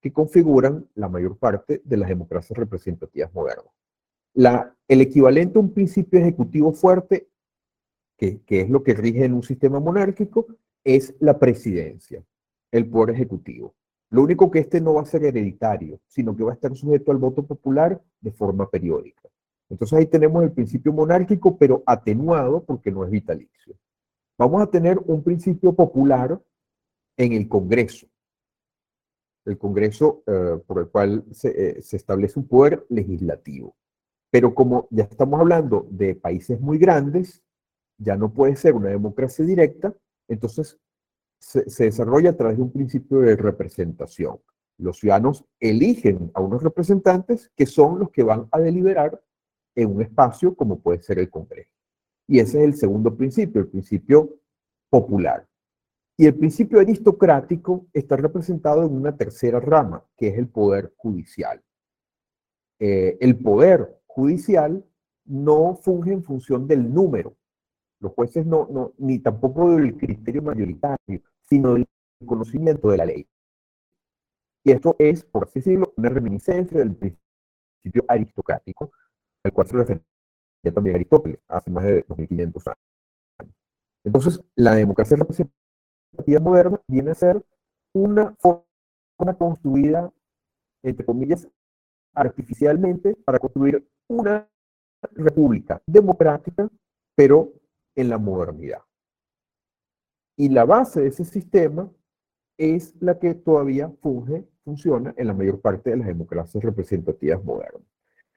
[0.00, 3.72] que configuran la mayor parte de las democracias representativas modernas.
[4.36, 7.28] El equivalente a un principio ejecutivo fuerte,
[8.16, 10.46] que, que es lo que rige en un sistema monárquico,
[10.84, 12.22] es la presidencia,
[12.70, 13.74] el poder ejecutivo.
[14.10, 17.10] Lo único que este no va a ser hereditario, sino que va a estar sujeto
[17.10, 19.28] al voto popular de forma periódica.
[19.68, 23.74] Entonces ahí tenemos el principio monárquico, pero atenuado porque no es vitalicio.
[24.38, 26.40] Vamos a tener un principio popular
[27.16, 28.06] en el Congreso.
[29.44, 33.74] El Congreso eh, por el cual se, eh, se establece un poder legislativo.
[34.36, 37.42] Pero como ya estamos hablando de países muy grandes,
[37.96, 39.94] ya no puede ser una democracia directa,
[40.28, 40.78] entonces
[41.38, 44.38] se, desarrolla a través de un principio de representación.
[44.76, 49.18] Los ciudadanos eligen a unos representantes que son los que van a deliberar
[49.74, 51.72] en un espacio como puede ser el Congreso.
[52.28, 54.34] Y ese es el segundo principio, el principio
[54.90, 55.48] popular.
[56.18, 61.62] Y el principio aristocrático está representado en una tercera rama, que es el poder judicial.
[62.78, 64.82] Eh, el poder judicial
[65.26, 67.36] no funge en función del número.
[68.00, 71.86] Los jueces no, no, ni tampoco del criterio mayoritario, sino del
[72.24, 73.28] conocimiento de la ley.
[74.64, 78.90] Y esto es, por así decirlo, una reminiscencia del principio aristocrático,
[79.44, 80.02] al cual se refería
[80.74, 83.54] también Aristóteles hace más de 2500 años.
[84.02, 87.44] Entonces, la democracia representativa moderna viene a ser
[87.92, 90.10] una forma construida,
[90.82, 91.46] entre comillas,
[92.14, 94.48] artificialmente para construir una
[95.12, 96.68] república democrática,
[97.14, 97.52] pero
[97.94, 98.80] en la modernidad.
[100.36, 101.90] Y la base de ese sistema
[102.58, 107.82] es la que todavía funge, funciona en la mayor parte de las democracias representativas modernas.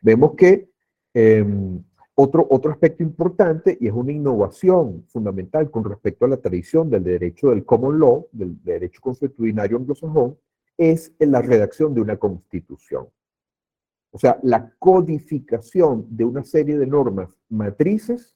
[0.01, 0.69] Vemos que
[1.13, 1.83] em,
[2.15, 7.03] otro, otro aspecto importante, y es una innovación fundamental con respecto a la tradición del
[7.03, 10.37] derecho del common law, del derecho constitucionario anglosajón,
[10.77, 13.07] es la redacción de una constitución.
[14.11, 18.35] O sea, la codificación de una serie de normas matrices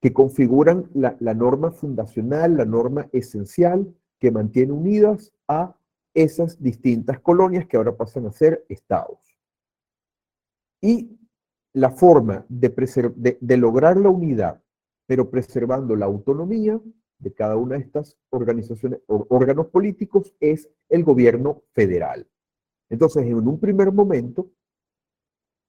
[0.00, 5.74] que configuran la, norma fundacional, la norma esencial que mantiene unidas a
[6.12, 9.18] esas distintas colonias que ahora pasan a ser estados.
[10.82, 11.18] Y
[11.72, 14.62] la forma de, de, lograr la unidad,
[15.06, 16.78] pero preservando la autonomía
[17.18, 22.28] de cada una de estas organizaciones, órganos políticos, es el gobierno federal.
[22.88, 24.50] Entonces, en un primer momento,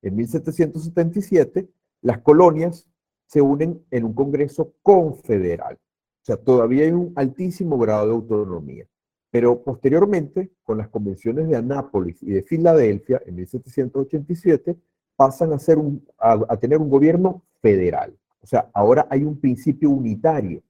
[0.01, 1.67] en 1777,
[2.01, 2.87] las colonias
[3.25, 5.75] se unen en un Congreso confederal.
[5.75, 8.85] O sea, todavía hay un altísimo grado de autonomía.
[9.31, 14.77] Pero posteriormente, con las convenciones de Anápolis y de Filadelfia en 1787,
[15.15, 15.77] pasan a, ser
[16.17, 18.17] a, tener un gobierno federal.
[18.41, 20.61] O sea, ahora hay un principio unitario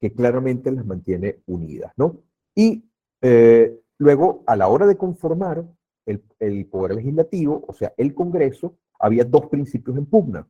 [0.00, 2.20] que claramente las mantiene unidas, ¿no?
[2.54, 2.84] Y
[3.22, 5.64] eh, luego, a la hora de conformar
[6.06, 10.48] el, el poder legislativo, o sea, el Congreso, había dos principios en pugna.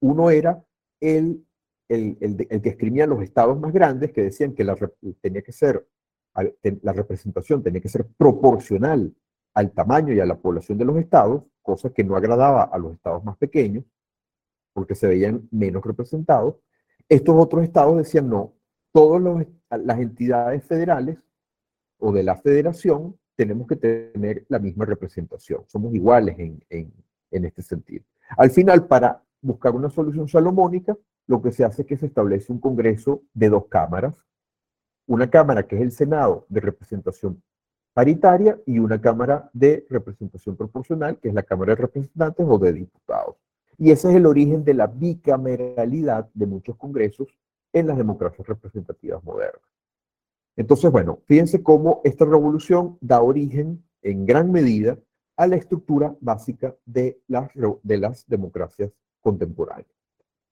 [0.00, 0.64] Uno era
[1.00, 1.44] el,
[1.88, 4.76] el, el, que escribía los estados más grandes, que decían que la,
[5.20, 5.86] tenía que ser,
[6.82, 9.14] la representación tenía que ser proporcional
[9.54, 12.94] al tamaño y a la población de los estados, cosa que no agradaba a los
[12.94, 13.84] estados más pequeños,
[14.72, 16.56] porque se veían menos representados.
[17.08, 18.54] Estos otros estados decían no,
[18.92, 21.18] todas las entidades federales
[22.02, 26.92] o de la federación tenemos que tener la misma representación, somos iguales en, en,
[27.30, 28.04] en este sentido.
[28.36, 32.52] Al final, para buscar una solución salomónica, lo que se hace es que se establece
[32.52, 34.26] un Congreso de dos cámaras.
[35.06, 37.42] Una cámara que es el Senado de representación
[37.94, 42.72] paritaria y una Cámara de representación proporcional, que es la Cámara de Representantes o de
[42.72, 43.36] Diputados.
[43.78, 47.28] Y ese es el origen de la bicameralidad de muchos congresos
[47.72, 49.62] en las democracias representativas modernas.
[50.56, 54.98] Entonces, bueno, fíjense cómo esta revolución da origen en gran medida
[55.36, 57.50] a la estructura básica de las,
[57.82, 59.88] de las democracias contemporáneas.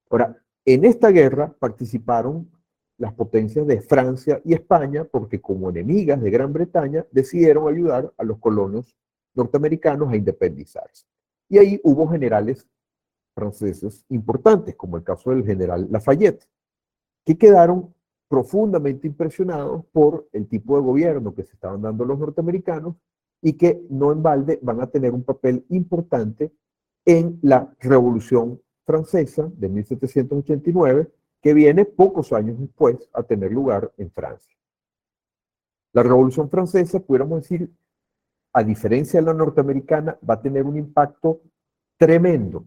[0.09, 2.51] Ahora, en esta guerra participaron
[2.97, 8.25] las potencias de Francia y España porque como enemigas de Gran Bretaña decidieron ayudar a
[8.25, 8.97] los colonos
[9.35, 11.07] norteamericanos a independizarse.
[11.49, 12.69] Y ahí hubo generales
[13.35, 16.47] franceses importantes, como el caso del general Lafayette,
[17.25, 17.95] que quedaron
[18.31, 22.95] profundamente impresionados por el tipo de gobierno que se estaban dando los norteamericanos
[23.43, 26.53] y que no en balde van a tener un papel importante
[27.05, 31.11] en la Revolución Francesa de 1789,
[31.43, 34.57] que viene pocos años después a tener lugar en Francia.
[35.93, 37.69] La Revolución Francesa, pudiéramos decir,
[38.53, 41.41] a diferencia de la norteamericana, va a tener un impacto
[41.97, 42.65] tremendo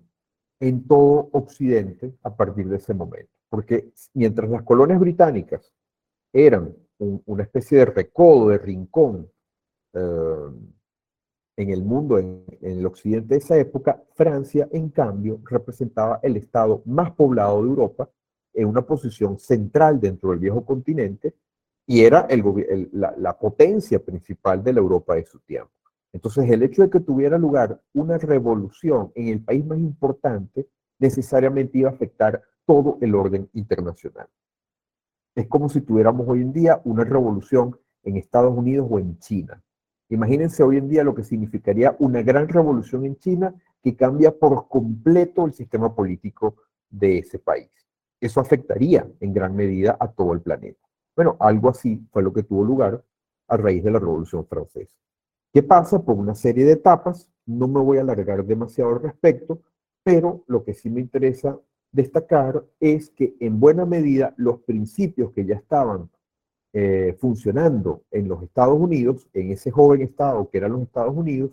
[0.60, 3.33] en todo Occidente a partir de ese momento.
[3.54, 5.72] Porque mientras las colonias británicas
[6.34, 9.30] eran una especie de recodo, de rincón
[9.94, 10.50] eh,
[11.58, 16.82] en el mundo, en, el occidente de esa época, Francia, en cambio, representaba el estado
[16.86, 18.10] más poblado de Europa
[18.56, 21.36] en una posición central dentro del viejo continente
[21.86, 25.70] y era el, la, potencia principal de la Europa de su tiempo.
[26.12, 31.78] Entonces, el hecho de que tuviera lugar una revolución en el país más importante necesariamente
[31.78, 34.28] iba a afectar todo el orden internacional.
[35.36, 39.62] Es como si tuviéramos hoy en día una revolución en Estados Unidos o en China.
[40.10, 44.68] Imagínense hoy en día lo que significaría una gran revolución en China que cambia por
[44.68, 46.56] completo el sistema político
[46.90, 47.70] de ese país.
[48.22, 50.80] Eso afectaría en gran medida a todo el planeta.
[51.16, 53.04] Bueno, algo así fue lo que tuvo lugar
[53.48, 54.96] a raíz de la Revolución Francesa.
[55.52, 56.02] ¿Qué pasa?
[56.02, 59.62] Por una serie de etapas, no me voy a alargar demasiado al respecto,
[60.04, 61.60] pero lo que sí me interesa
[61.94, 66.10] destacar es que en buena medida los principios que ya estaban
[66.74, 71.52] eh, funcionando en los Estados Unidos, en ese joven estado que eran los Estados Unidos,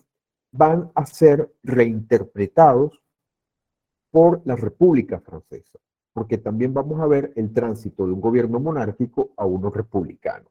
[0.50, 3.00] van a ser reinterpretados
[4.10, 5.78] por la República Francesa,
[6.12, 10.50] porque también vamos a ver el tránsito de un gobierno monárquico a uno republicano.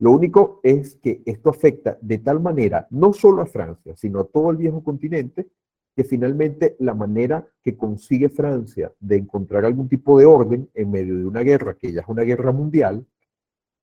[0.00, 4.24] Lo único es que esto afecta de tal manera no solo a Francia, sino a
[4.24, 5.48] todo el viejo continente,
[5.94, 11.16] que finalmente la manera que consigue Francia de encontrar algún tipo de orden en medio
[11.16, 13.06] de una guerra, que ya es una guerra mundial,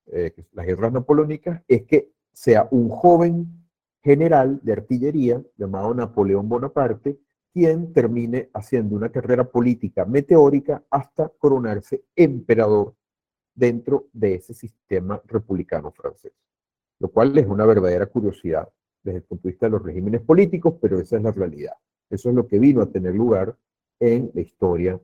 [0.06, 3.46] eh, las guerras napoleónicas, es que sea un joven
[4.02, 7.18] general de artillería llamado Napoleón Bonaparte
[7.52, 12.94] quien termine haciendo una carrera política meteórica hasta coronarse emperador
[13.54, 16.32] dentro de ese sistema republicano francés,
[17.00, 18.68] lo cual es una verdadera curiosidad
[19.02, 21.74] desde el punto de vista de los regímenes políticos, pero esa es la realidad.
[22.10, 23.56] Eso es lo que vino a tener lugar
[24.00, 25.00] en la historia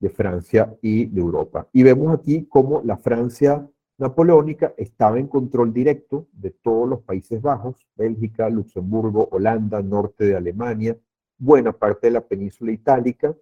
[0.00, 1.68] de Francia y de Europa.
[1.72, 3.68] Y vemos aquí cómo la Francia
[3.98, 10.36] napoleónica estaba en control directo de todos los Países Bajos, Bélgica, Luxemburgo, Holanda, norte de
[10.36, 10.96] Alemania,
[11.38, 13.36] buena parte de la península itálica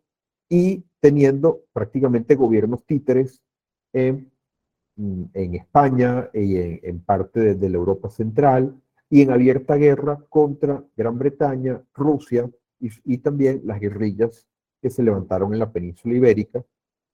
[0.49, 3.41] y teniendo prácticamente gobiernos títeres
[3.93, 4.31] en,
[5.33, 8.75] España y en, parte de, la Europa central
[9.11, 12.49] y en abierta guerra contra Gran Bretaña, Rusia
[12.81, 14.47] y, y también las guerrillas
[14.81, 16.65] que se levantaron en la península ibérica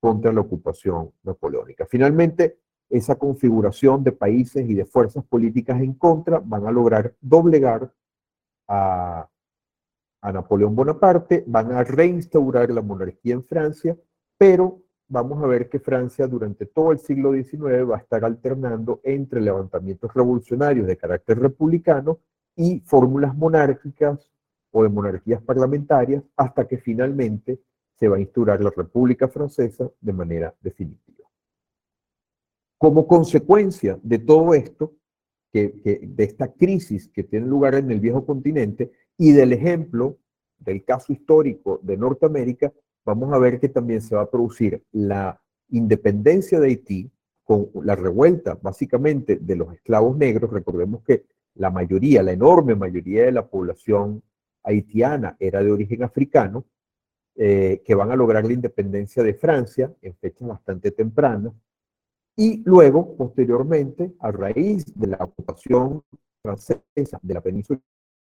[0.00, 1.86] contra la ocupación napoleónica.
[1.86, 2.58] Finalmente,
[2.90, 7.92] esa configuración de países y de fuerzas políticas en contra van a lograr doblegar
[8.68, 9.28] a,
[10.22, 13.94] Napoleón Bonaparte, van a reinstaurar la monarquía en Francia,
[14.38, 19.00] pero vamos a ver que Francia durante todo el siglo XIX va a estar alternando
[19.04, 22.18] entre levantamientos revolucionarios de carácter republicano
[22.56, 24.30] y fórmulas monárquicas
[24.70, 27.60] o de monarquías parlamentarias hasta que finalmente
[27.98, 31.28] se va a instaurar la República Francesa de manera definitiva.
[32.78, 34.94] Como consecuencia de todo esto,
[35.52, 40.18] que, de esta crisis que tiene lugar en el viejo continente y del ejemplo
[40.58, 42.72] del caso histórico de Norteamérica,
[43.04, 47.10] vamos a ver que también se va a producir la independencia de Haití
[47.42, 50.50] con la revuelta básicamente de los esclavos negros.
[50.50, 54.22] Recordemos que la mayoría, la enorme mayoría de la población
[54.62, 56.64] haitiana era de origen africano,
[57.36, 61.52] eh, que van a lograr la independencia de Francia en fechas bastante tempranas,
[62.36, 66.02] y luego, posteriormente, a raíz de la ocupación
[66.42, 67.80] francesa de la península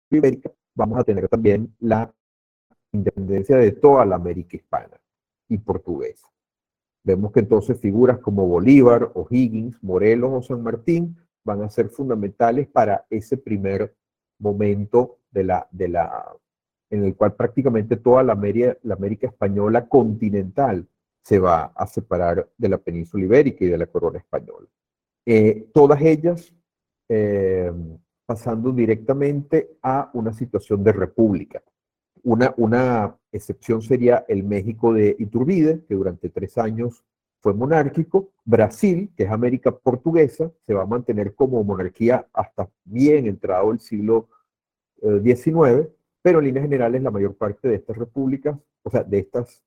[0.10, 2.14] ibérica, vamos a tener también la
[2.92, 5.00] independencia de toda la América hispana
[5.48, 6.28] y portuguesa.
[7.04, 12.68] Vemos que entonces figuras como Bolívar, O'Higgins, Morelos o San Martín van a ser fundamentales
[12.68, 13.96] para ese primer
[14.40, 16.32] momento de la, de la,
[16.90, 20.88] en el cual prácticamente toda la América, la América española continental
[21.24, 24.68] se va a separar de la península ibérica y de la corona española.
[25.26, 26.54] Eh, todas ellas
[27.10, 27.72] eh,
[28.26, 31.62] pasando directamente a una situación de república.
[32.24, 37.04] Una, una excepción sería el México de Iturbide, que durante tres años
[37.42, 38.30] fue monárquico.
[38.46, 43.80] Brasil, que es América portuguesa, se va a mantener como monarquía hasta bien entrado el
[43.80, 44.30] siglo
[45.02, 45.90] XIX, eh,
[46.22, 49.64] pero en líneas generales la mayor parte de estas repúblicas, o sea, de estas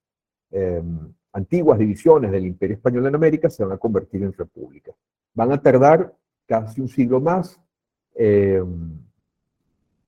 [0.53, 4.95] em, antiguas divisiones del Imperio Español en América, se van a convertir en repúblicas.
[5.35, 6.15] Van a tardar
[6.47, 7.61] casi un siglo más.
[8.15, 9.04] Em,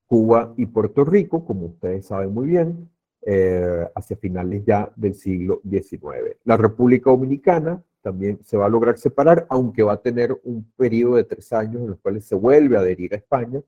[0.07, 2.89] Cuba y Puerto Rico, como ustedes saben muy bien,
[3.23, 6.37] eh, hacia finales ya del siglo XIX.
[6.45, 11.17] La República Dominicana también se va a lograr separar, aunque va a tener un periodo
[11.17, 13.61] de tres años en los cuales se vuelve a adherir a España,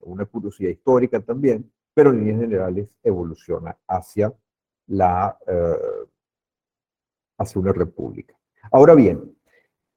[0.00, 4.34] una curiosidad histórica también, pero en líneas generales evoluciona hacia,
[4.88, 6.06] la, eh,
[7.38, 8.34] hacia una república.
[8.72, 9.35] Ahora bien,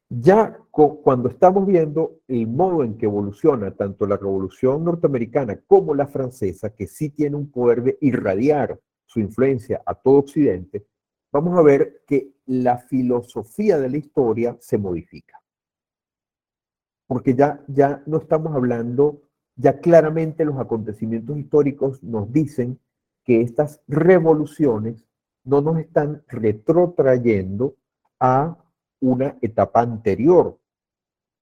[0.10, 6.08] ya cuando estamos viendo el modo en que evoluciona tanto la revolución norteamericana como la
[6.08, 10.86] francesa, que sí tiene un poder de irradiar su influencia a todo Occidente,
[11.32, 15.40] vamos a ver que la filosofía de la historia se modifica.
[17.06, 19.22] Porque ya, ya no estamos hablando,
[19.56, 22.80] ya claramente los acontecimientos históricos nos dicen
[23.24, 25.06] que estas revoluciones
[25.44, 27.76] no nos están retrotrayendo
[28.20, 28.58] a
[29.02, 30.58] una etapa anterior,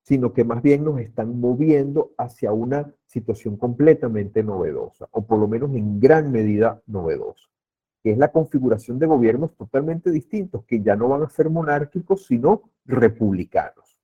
[0.04, 5.48] sino que más bien nos están moviendo hacia una situación completamente novedosa, o por lo
[5.48, 7.48] menos en gran medida novedosa
[8.08, 12.26] que es la configuración de gobiernos totalmente distintos, que ya no van a ser monárquicos,
[12.26, 14.00] sino republicanos.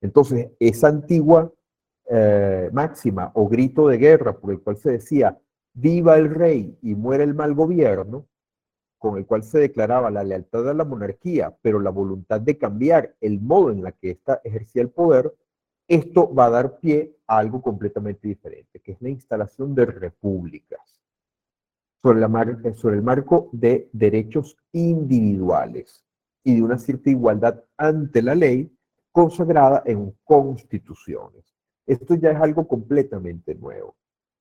[0.00, 1.52] Entonces, esa antigua
[2.08, 5.38] eh, máxima o grito de guerra por el cual se decía,
[5.74, 8.26] viva el rey y muere el mal gobierno,
[8.98, 13.14] con el cual se declaraba la lealtad a la monarquía, pero la voluntad de cambiar
[13.20, 15.34] el modo en la que ésta ejercía el poder,
[15.86, 21.00] esto va a dar pie a algo completamente diferente, que es la instalación de repúblicas
[22.02, 26.04] sobre, sobre el marco de derechos individuales
[26.44, 28.70] y de una cierta igualdad ante la ley
[29.12, 31.44] consagrada en constituciones.
[31.86, 33.96] Esto ya es algo completamente nuevo.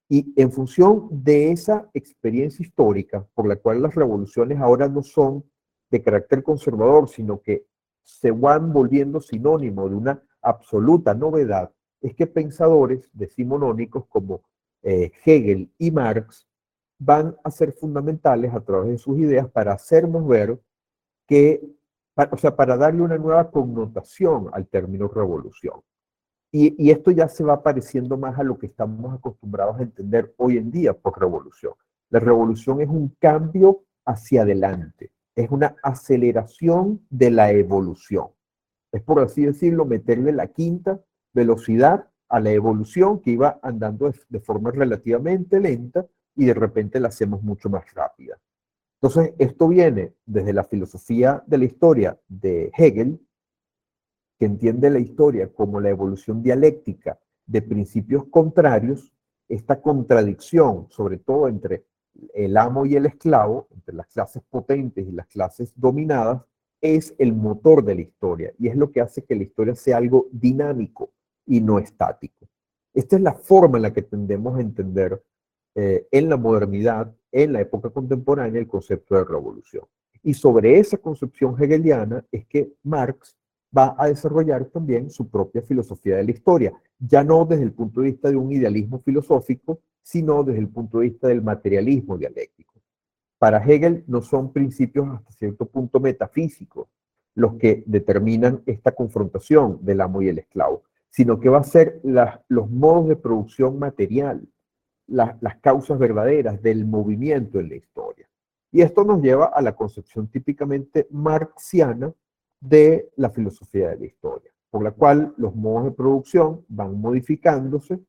[0.10, 5.44] Y en función de esa experiencia histórica, por la cual las revoluciones ahora no son
[5.92, 7.66] de carácter conservador, sino que
[8.04, 14.44] se van volviendo sinónimo de una absoluta novedad, es que pensadores decimonónicos como
[14.84, 16.48] eh, Hegel y Marx
[17.00, 20.60] van a ser fundamentales a través de sus ideas para hacernos ver
[21.28, 21.62] que,
[22.32, 25.82] o sea, para darle una nueva connotación al término revolución.
[26.52, 30.58] Y, esto ya se va pareciendo más a lo que estamos acostumbrados a entender hoy
[30.58, 31.74] en día por revolución.
[32.10, 38.28] La revolución es un cambio hacia adelante, es una aceleración de la evolución.
[38.92, 41.02] Es por así decirlo, meterle la quinta
[41.34, 47.10] velocidad a la evolución que iba andando de forma relativamente lenta y de repente la
[47.10, 48.38] hacemos mucho más rápida.
[49.02, 53.20] Entonces, esto viene desde la filosofía de la historia de Hegel,
[54.38, 59.12] que entiende la historia como la evolución dialéctica de principios contrarios,
[59.48, 61.86] esta contradicción, sobre todo entre
[62.34, 66.42] el amo y el esclavo, entre las clases potentes y las clases dominadas,
[66.82, 69.98] es el motor de la historia y es lo que hace que la historia sea
[69.98, 71.12] algo dinámico
[71.46, 72.48] y no estático.
[72.94, 75.24] Esta es la forma en la que tendemos a entender
[75.76, 79.86] eh, en la modernidad, en la época contemporánea, el concepto de revolución.
[80.24, 83.38] Y sobre esa concepción hegeliana es que Marx
[83.78, 88.02] va a desarrollar también su propia filosofía de la historia, ya no desde el punto
[88.02, 92.74] de vista de un idealismo filosófico, sino desde el punto de vista del materialismo dialéctico.
[93.38, 96.88] Para Hegel no son principios hasta cierto punto metafísicos
[97.36, 102.02] los que determinan esta confrontación del amo y el esclavo, sino que va a ser
[102.48, 104.48] los modos de producción material,
[105.06, 108.28] las causas verdaderas del movimiento en la historia.
[108.72, 112.12] Y esto nos lleva a la concepción típicamente marxiana
[112.60, 118.00] de la filosofía de la historia, por la cual los modos de producción van modificándose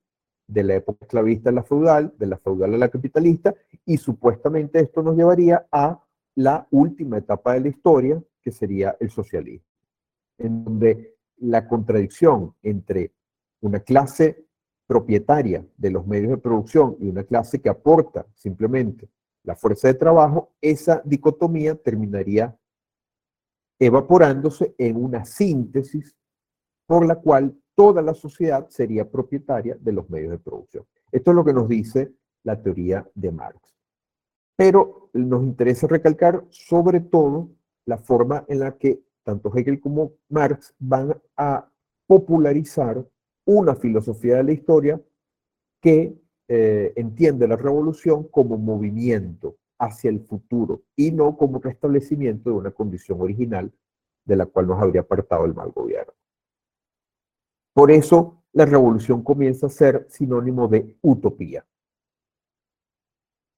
[0.47, 4.81] de la época esclavista a la feudal, de la feudal a la capitalista, y supuestamente
[4.81, 6.03] esto nos llevaría a
[6.37, 9.67] la última etapa de la historia, que sería el socialismo,
[10.39, 13.13] en donde la contradicción entre
[13.61, 14.47] una clase
[14.87, 19.11] propietaria de los medios de producción y una clase que aporta simplemente
[19.43, 22.57] la fuerza de trabajo, esa dicotomía terminaría
[23.79, 26.17] evaporándose en una síntesis
[26.87, 30.85] por la cual toda la sociedad sería propietaria de los medios de producción.
[31.13, 32.13] Esto es lo que nos dice
[32.43, 33.77] la teoría de Marx.
[34.57, 37.51] Pero nos interesa recalcar sobre todo
[37.87, 41.71] la forma en la que tanto Hegel como Marx van a
[42.07, 43.07] popularizar
[43.45, 45.01] una filosofía de la historia
[45.81, 46.19] que
[46.49, 52.71] eh, entiende la revolución como movimiento hacia el futuro y no como restablecimiento de una
[52.71, 53.73] condición original
[54.25, 56.13] de la cual nos habría apartado el mal gobierno.
[57.73, 61.65] Por eso la revolución comienza a ser sinónimo de utopía.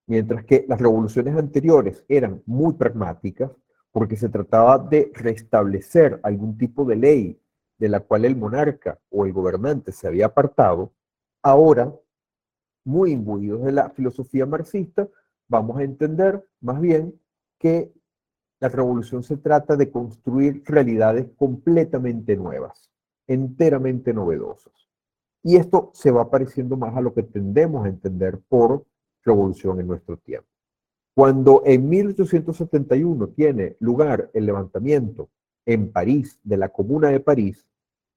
[0.06, 3.50] Mientras que las revoluciones anteriores eran muy pragmáticas,
[3.92, 7.40] porque se trataba de restablecer algún tipo de ley
[7.78, 10.92] de la cual el monarca o el gobernante se había apartado,
[11.42, 11.92] ahora,
[12.84, 15.08] muy imbuidos de la filosofía marxista,
[15.50, 17.20] vamos a entender más bien
[17.58, 17.92] que
[18.60, 22.90] la revolución se trata de construir realidades completamente nuevas,
[23.26, 24.72] enteramente novedosas.
[25.42, 28.86] Y esto se va pareciendo más a lo que tendemos a entender por
[29.24, 30.48] revolución en nuestro tiempo.
[31.14, 35.30] Cuando en 1871 tiene lugar el levantamiento
[35.66, 37.66] en París de la Comuna de París,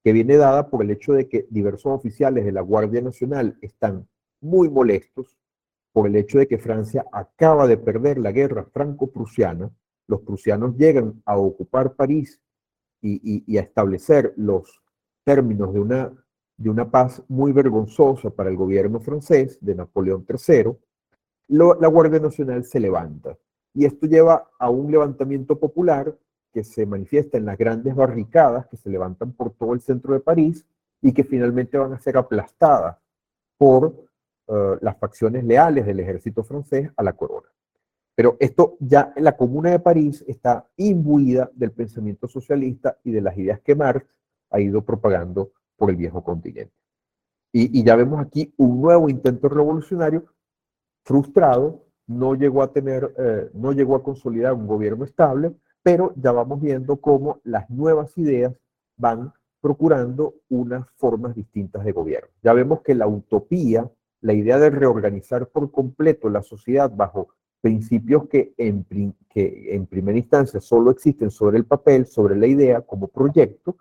[0.03, 4.07] que viene dada por el hecho de que diversos oficiales de la Guardia Nacional están
[4.41, 5.37] muy molestos
[5.93, 9.71] por el hecho de que Francia acaba de perder la guerra franco-prusiana,
[10.07, 12.41] los prusianos llegan a ocupar París
[13.01, 14.81] y, a establecer los
[15.23, 16.11] términos de una,
[16.57, 20.73] de una paz muy vergonzosa para el gobierno francés de Napoleón III,
[21.49, 23.37] la Guardia Nacional se levanta.
[23.73, 26.17] Y esto lleva a un levantamiento popular
[26.53, 30.19] que se manifiesta en las grandes barricadas que se levantan por todo el centro de
[30.19, 30.65] París
[31.01, 32.97] y que finalmente van a ser aplastadas
[33.57, 33.93] por
[34.47, 37.47] eh, las facciones leales del ejército francés a la corona.
[38.15, 43.21] Pero esto ya en la Comuna de París está imbuida del pensamiento socialista y de
[43.21, 44.05] las ideas que Marx
[44.51, 46.73] ha ido propagando por el viejo continente.
[47.51, 50.25] Y, ya vemos aquí un nuevo intento revolucionario
[51.03, 56.31] frustrado, no llegó a tener, eh, no llegó a consolidar un gobierno estable, pero ya
[56.31, 58.53] vamos viendo cómo las nuevas ideas
[58.97, 62.29] van procurando unas formas distintas de gobierno.
[62.41, 63.89] Ya vemos que la utopía,
[64.23, 67.29] la idea de reorganizar por completo la sociedad bajo
[67.61, 68.85] principios que en,
[69.29, 73.77] que en primera instancia solo existen sobre el papel, sobre la idea como proyecto,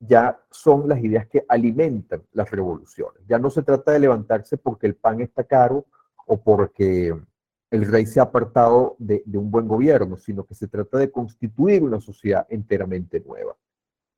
[0.00, 3.22] ya son las ideas que alimentan las revoluciones.
[3.28, 5.86] Ya no se trata de levantarse porque el pan está caro
[6.26, 7.14] o porque
[7.70, 11.82] el rey se ha apartado de, un buen gobierno, sino que se trata de constituir
[11.82, 13.56] una sociedad enteramente nueva.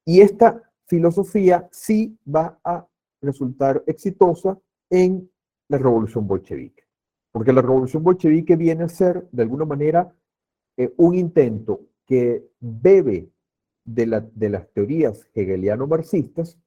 [0.05, 2.87] Y esta filosofía sí va a
[3.21, 4.59] resultar exitosa
[4.91, 5.31] en
[5.69, 6.85] la revolución bolchevique,
[7.33, 10.15] porque la revolución bolchevique viene a ser, de alguna manera,
[10.77, 13.31] eh, un intento que bebe
[13.85, 16.59] de, las teorías hegeliano-marxistas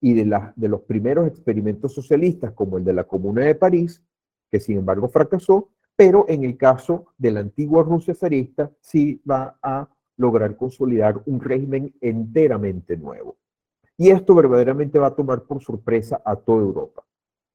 [0.00, 4.02] y de, de los primeros experimentos socialistas, como el de la Comuna de París,
[4.50, 9.58] que sin embargo fracasó, pero en el caso de la antigua Rusia zarista sí va
[9.62, 9.88] a
[10.18, 13.36] lograr consolidar un régimen enteramente nuevo.
[13.96, 17.05] Y esto verdaderamente va a tomar por sorpresa a toda Europa.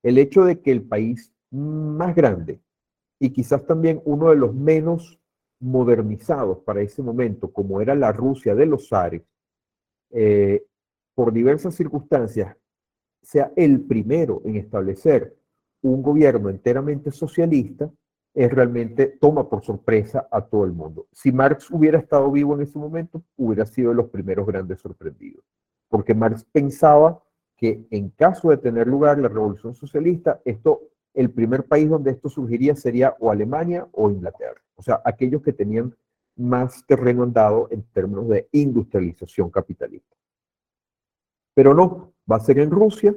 [0.03, 2.59] El hecho de que el país más grande
[3.19, 5.19] y quizás también uno de los menos
[5.59, 9.21] modernizados para ese momento, como era la Rusia de los zares,
[10.09, 10.65] eh,
[11.13, 12.57] por diversas circunstancias,
[13.21, 15.35] sea el primero en establecer
[15.83, 17.91] un gobierno enteramente socialista,
[18.33, 21.07] es realmente toma por sorpresa a todo el mundo.
[21.11, 25.43] Si Marx hubiera estado vivo en ese momento, hubiera sido de los primeros grandes sorprendidos,
[25.89, 27.21] porque Marx pensaba
[27.61, 30.81] que en caso de tener lugar la revolución socialista, esto,
[31.13, 35.53] el primer país donde esto surgiría sería o Alemania o Inglaterra, o sea, aquellos que
[35.53, 35.95] tenían
[36.37, 40.15] más terreno andado en términos de industrialización capitalista.
[41.53, 43.15] Pero no, va a ser en Rusia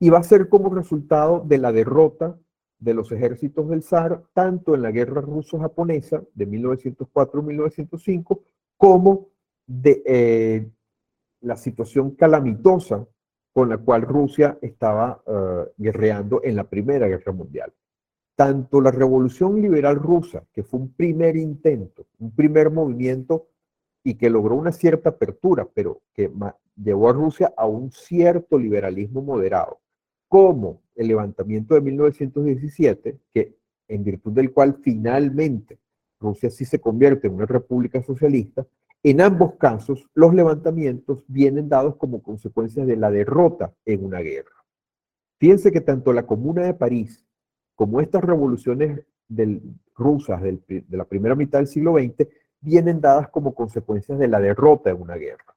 [0.00, 2.36] y va a ser como resultado de la derrota
[2.80, 8.40] de los ejércitos del zar, tanto en la guerra ruso-japonesa de 1904-1905,
[8.76, 9.28] como
[9.68, 10.68] de eh,
[11.42, 13.06] la situación calamitosa
[13.54, 17.72] con la cual Rusia estaba eh, guerreando en la Primera Guerra Mundial.
[18.34, 23.46] Tanto la Revolución Liberal Rusa, que fue un primer intento, un primer movimiento
[24.02, 26.32] y que logró una cierta apertura, pero que
[26.74, 29.78] llevó a Rusia a un cierto liberalismo moderado,
[30.26, 33.54] como el levantamiento de 1917, que
[33.86, 35.78] en virtud del cual finalmente
[36.18, 38.66] Rusia sí se convierte en una república socialista,
[39.04, 44.64] en ambos casos los levantamientos vienen dados como consecuencias de la derrota en una guerra.
[45.38, 47.24] Fíjense que tanto la Comuna de París
[47.74, 49.06] como estas revoluciones
[49.94, 52.28] rusas de la primera mitad del siglo XX
[52.60, 55.54] vienen dadas como consecuencias de la derrota en una guerra.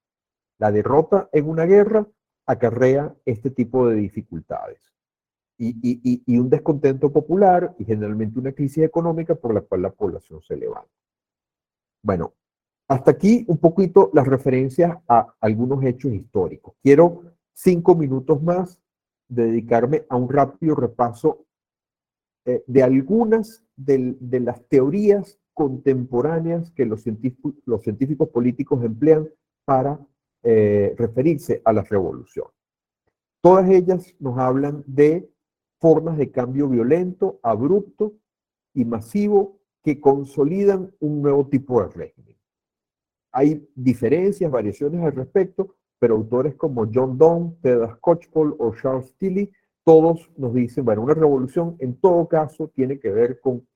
[0.60, 2.06] La derrota en una guerra
[2.46, 4.94] acarrea este tipo de dificultades
[5.58, 10.58] y, un descontento popular y generalmente una crisis económica por la cual la población se
[10.58, 10.92] levanta.
[12.04, 12.34] Bueno,
[12.88, 16.76] hasta aquí un poquito las referencias a algunos hechos históricos.
[16.82, 17.24] Quiero
[17.54, 18.80] cinco minutos más
[19.28, 21.46] dedicarme a un rápido repaso
[22.46, 29.28] eh, de algunas de, las teorías contemporáneas que los científicos, políticos emplean
[29.66, 30.00] para
[30.44, 32.48] eh, referirse a la revolución.
[33.42, 35.30] Todas ellas nos hablan de
[35.80, 38.14] formas de cambio violento, abrupto
[38.74, 42.37] y masivo que consolidan un nuevo tipo de régimen.
[43.38, 49.52] Hay diferencias, variaciones al respecto, pero autores como John Donne, Ted Skocpol o Charles Tilly,
[49.84, 53.68] todos nos dicen, bueno, una revolución en todo caso tiene que ver con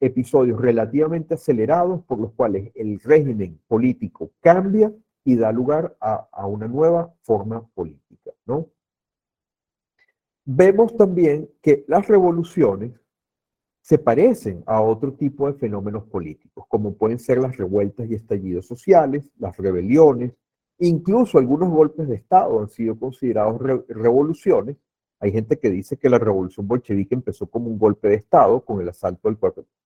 [0.00, 4.92] episodios relativamente acelerados por los cuales el régimen político cambia
[5.24, 8.68] y da lugar a, a una nueva forma política, ¿no?
[10.44, 12.92] vemos también que las revoluciones
[13.84, 18.66] se parecen a otro tipo de fenómenos políticos, como pueden ser las revueltas y estallidos
[18.66, 20.32] sociales, las rebeliones,
[20.78, 24.78] incluso algunos golpes de Estado han sido considerados revoluciones.
[25.20, 28.80] Hay gente que dice que la revolución bolchevique empezó como un golpe de Estado con
[28.80, 29.36] el asalto del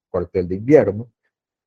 [0.08, 1.08] cuartel de invierno.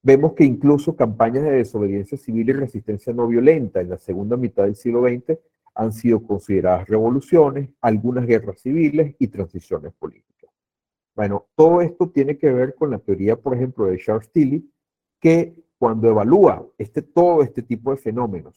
[0.01, 4.63] Vemos que incluso campañas de desobediencia civil y resistencia no violenta en la segunda mitad
[4.63, 5.37] del siglo XX
[5.75, 10.30] han sido consideradas revoluciones, algunas guerras civiles y transiciones políticas.
[11.15, 14.71] Bueno, todo esto tiene que ver con la teoría, por ejemplo, de Charles Tilly,
[15.19, 18.55] que cuando evalúa este, todo este tipo de fenómenos,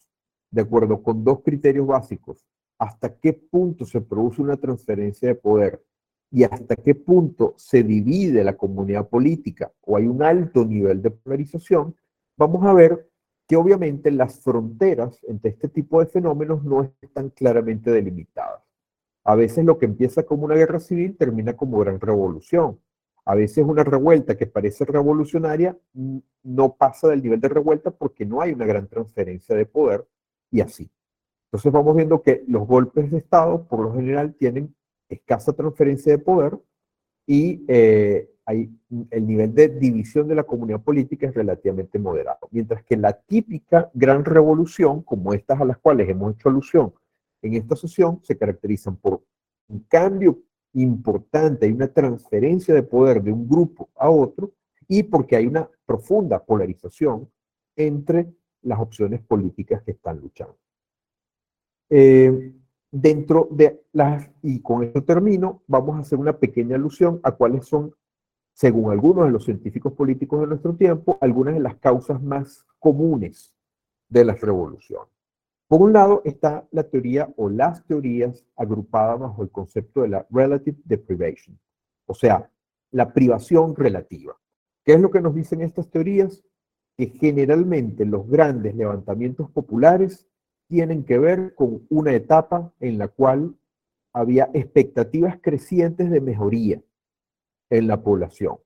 [0.51, 2.45] de acuerdo con dos criterios básicos,
[2.79, 5.83] hasta qué punto se produce una transferencia de poder
[6.31, 11.11] y hasta qué punto se divide la comunidad política o hay un alto nivel de
[11.11, 11.95] polarización,
[12.37, 13.09] vamos a ver
[13.47, 18.64] que obviamente las fronteras entre este tipo de fenómenos no están claramente delimitadas.
[19.25, 22.79] A veces lo que empieza como una guerra civil termina como gran revolución.
[23.25, 25.77] A veces una revuelta que parece revolucionaria
[26.43, 30.07] no pasa del nivel de revuelta porque no hay una gran transferencia de poder
[30.51, 30.91] y así.
[31.47, 34.75] Entonces vamos viendo que los golpes de Estado por lo general tienen
[35.09, 36.59] escasa transferencia de poder
[37.27, 38.71] y eh, hay,
[39.11, 42.41] el nivel de división de la comunidad política es relativamente moderado.
[42.51, 46.93] Mientras que la típica gran revolución, como estas a las cuales hemos hecho alusión
[47.47, 49.23] en esta sesión, se caracterizan por
[49.69, 50.39] un cambio
[50.75, 54.53] importante, hay una transferencia de poder de un grupo a otro
[54.89, 57.31] y porque hay una profunda polarización
[57.77, 58.33] entre
[58.63, 60.57] las opciones políticas que están luchando.
[61.91, 62.53] Eh,
[62.91, 67.67] dentro de las, y con esto termino, vamos a hacer una pequeña alusión a cuáles
[67.67, 67.95] son
[68.53, 73.53] según algunos de los científicos políticos de nuestro tiempo, algunas de las causas más comunes
[74.09, 75.14] de las revoluciones.
[75.67, 80.27] Por un lado está la teoría o las teorías agrupadas bajo el concepto de la
[80.31, 81.59] relative deprivation,
[82.07, 82.51] o sea,
[82.91, 84.37] la privación relativa.
[84.85, 86.45] ¿Qué es lo que nos dicen estas teorías?
[86.97, 90.29] Que generalmente los grandes levantamientos populares
[90.69, 93.57] tienen que ver con una etapa en la cual
[94.13, 96.81] había expectativas crecientes de mejoría,
[97.71, 98.57] en la población.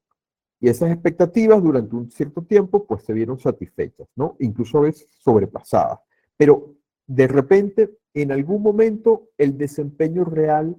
[0.61, 4.37] Y esas expectativas durante un cierto tiempo pues se vieron satisfechas, ¿no?
[4.41, 6.01] Incluso a veces sobrepasadas.
[6.37, 6.75] Pero
[7.09, 10.77] de repente, en algún momento, el desempeño real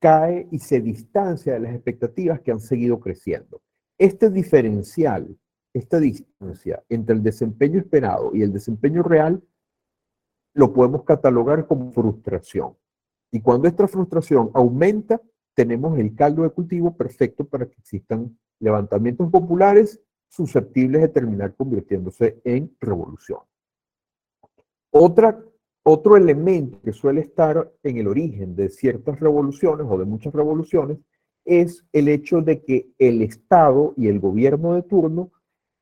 [0.00, 3.62] cae y se distancia de las expectativas que han seguido creciendo.
[3.96, 5.38] Este diferencial,
[5.72, 9.40] esta distancia entre el desempeño esperado y el desempeño real,
[10.54, 12.76] lo podemos catalogar como frustración.
[13.30, 15.22] Y cuando esta frustración aumenta,
[15.54, 22.40] tenemos el caldo de cultivo perfecto para que existan levantamientos populares susceptibles de terminar convirtiéndose
[22.42, 23.40] en revolución.
[24.90, 25.42] Otra,
[25.84, 30.98] otro elemento que suele estar en el origen de ciertas revoluciones o de muchas revoluciones
[31.44, 35.32] es el hecho de que el Estado y el gobierno de turno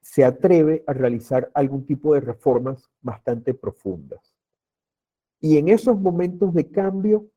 [0.01, 4.35] se atreve a realizar algún tipo de reformas bastante profundas.
[5.41, 7.29] Y en esos momentos de cambio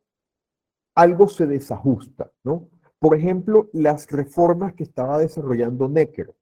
[0.95, 2.69] algo se desajusta, ¿no?
[2.99, 6.33] Por ejemplo, las reformas que estaba desarrollando Necker,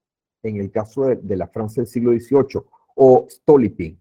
[0.43, 2.61] en el caso de, la Francia del siglo XVIII,
[2.95, 3.99] o Stolypin,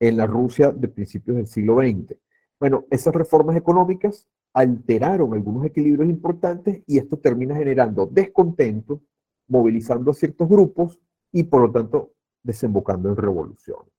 [0.00, 2.16] en la Rusia de principios del siglo XX.
[2.58, 9.02] Bueno, esas reformas económicas alteraron algunos equilibrios importantes y esto termina generando descontento,
[9.48, 11.00] movilizando a ciertos grupos
[11.32, 13.92] y por lo tanto desembocando en revoluciones.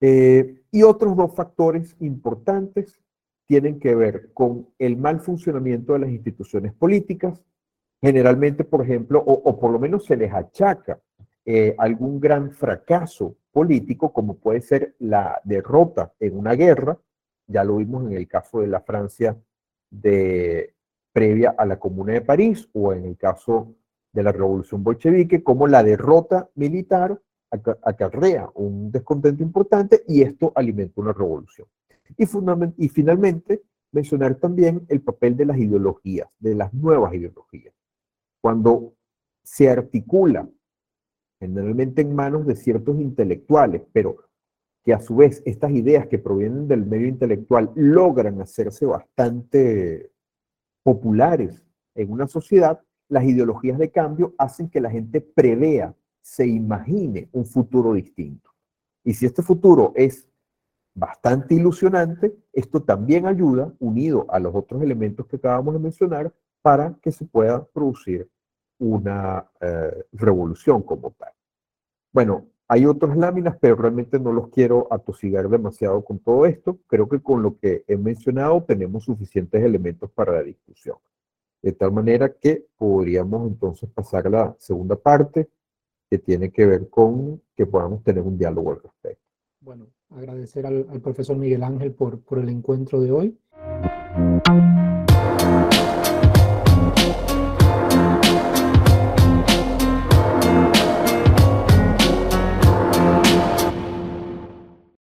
[0.00, 3.00] Eh, y otros dos factores importantes
[3.46, 7.42] tienen que ver con el mal funcionamiento de las instituciones políticas.
[8.02, 11.00] Generalmente, por ejemplo, o, por lo menos se les achaca
[11.46, 16.98] eh, algún gran fracaso político, como puede ser la derrota en una guerra,
[17.46, 19.38] ya lo vimos en el caso de la Francia
[19.88, 20.76] de,
[21.16, 23.74] previa a la Comuna de París o en el caso
[24.12, 27.18] de la Revolución Bolchevique, como la derrota militar
[27.50, 31.66] acarrea un descontento importante y esto alimenta una revolución.
[32.18, 32.24] Y,
[32.84, 37.72] y finalmente, mencionar también el papel de las ideologías, de las nuevas ideologías.
[38.42, 38.92] Cuando
[39.42, 40.46] se articula
[41.38, 44.16] generalmente en manos de ciertos intelectuales, pero
[44.84, 50.12] que a su vez estas ideas que provienen del medio intelectual logran hacerse bastante
[50.84, 51.66] populares
[51.96, 57.46] en una sociedad, las ideologías de cambio hacen que la gente prevea, se imagine un
[57.46, 58.50] futuro distinto.
[59.04, 60.28] Y si este futuro es
[60.94, 66.32] bastante ilusionante, esto también ayuda, unido a los otros elementos que acabamos de mencionar,
[66.62, 68.28] para que se pueda producir
[68.78, 71.32] una eh, revolución como tal.
[72.12, 76.78] Bueno, hay otras láminas, pero realmente no los quiero atosigar demasiado con todo esto.
[76.88, 80.96] Creo que con lo que he mencionado tenemos suficientes elementos para la discusión.
[81.62, 85.48] De tal manera que podríamos entonces pasar a la segunda parte,
[86.10, 89.22] que tiene que ver con que podamos tener un diálogo al respecto.
[89.60, 93.38] Bueno, agradecer al, profesor Miguel Ángel por, por el encuentro de hoy.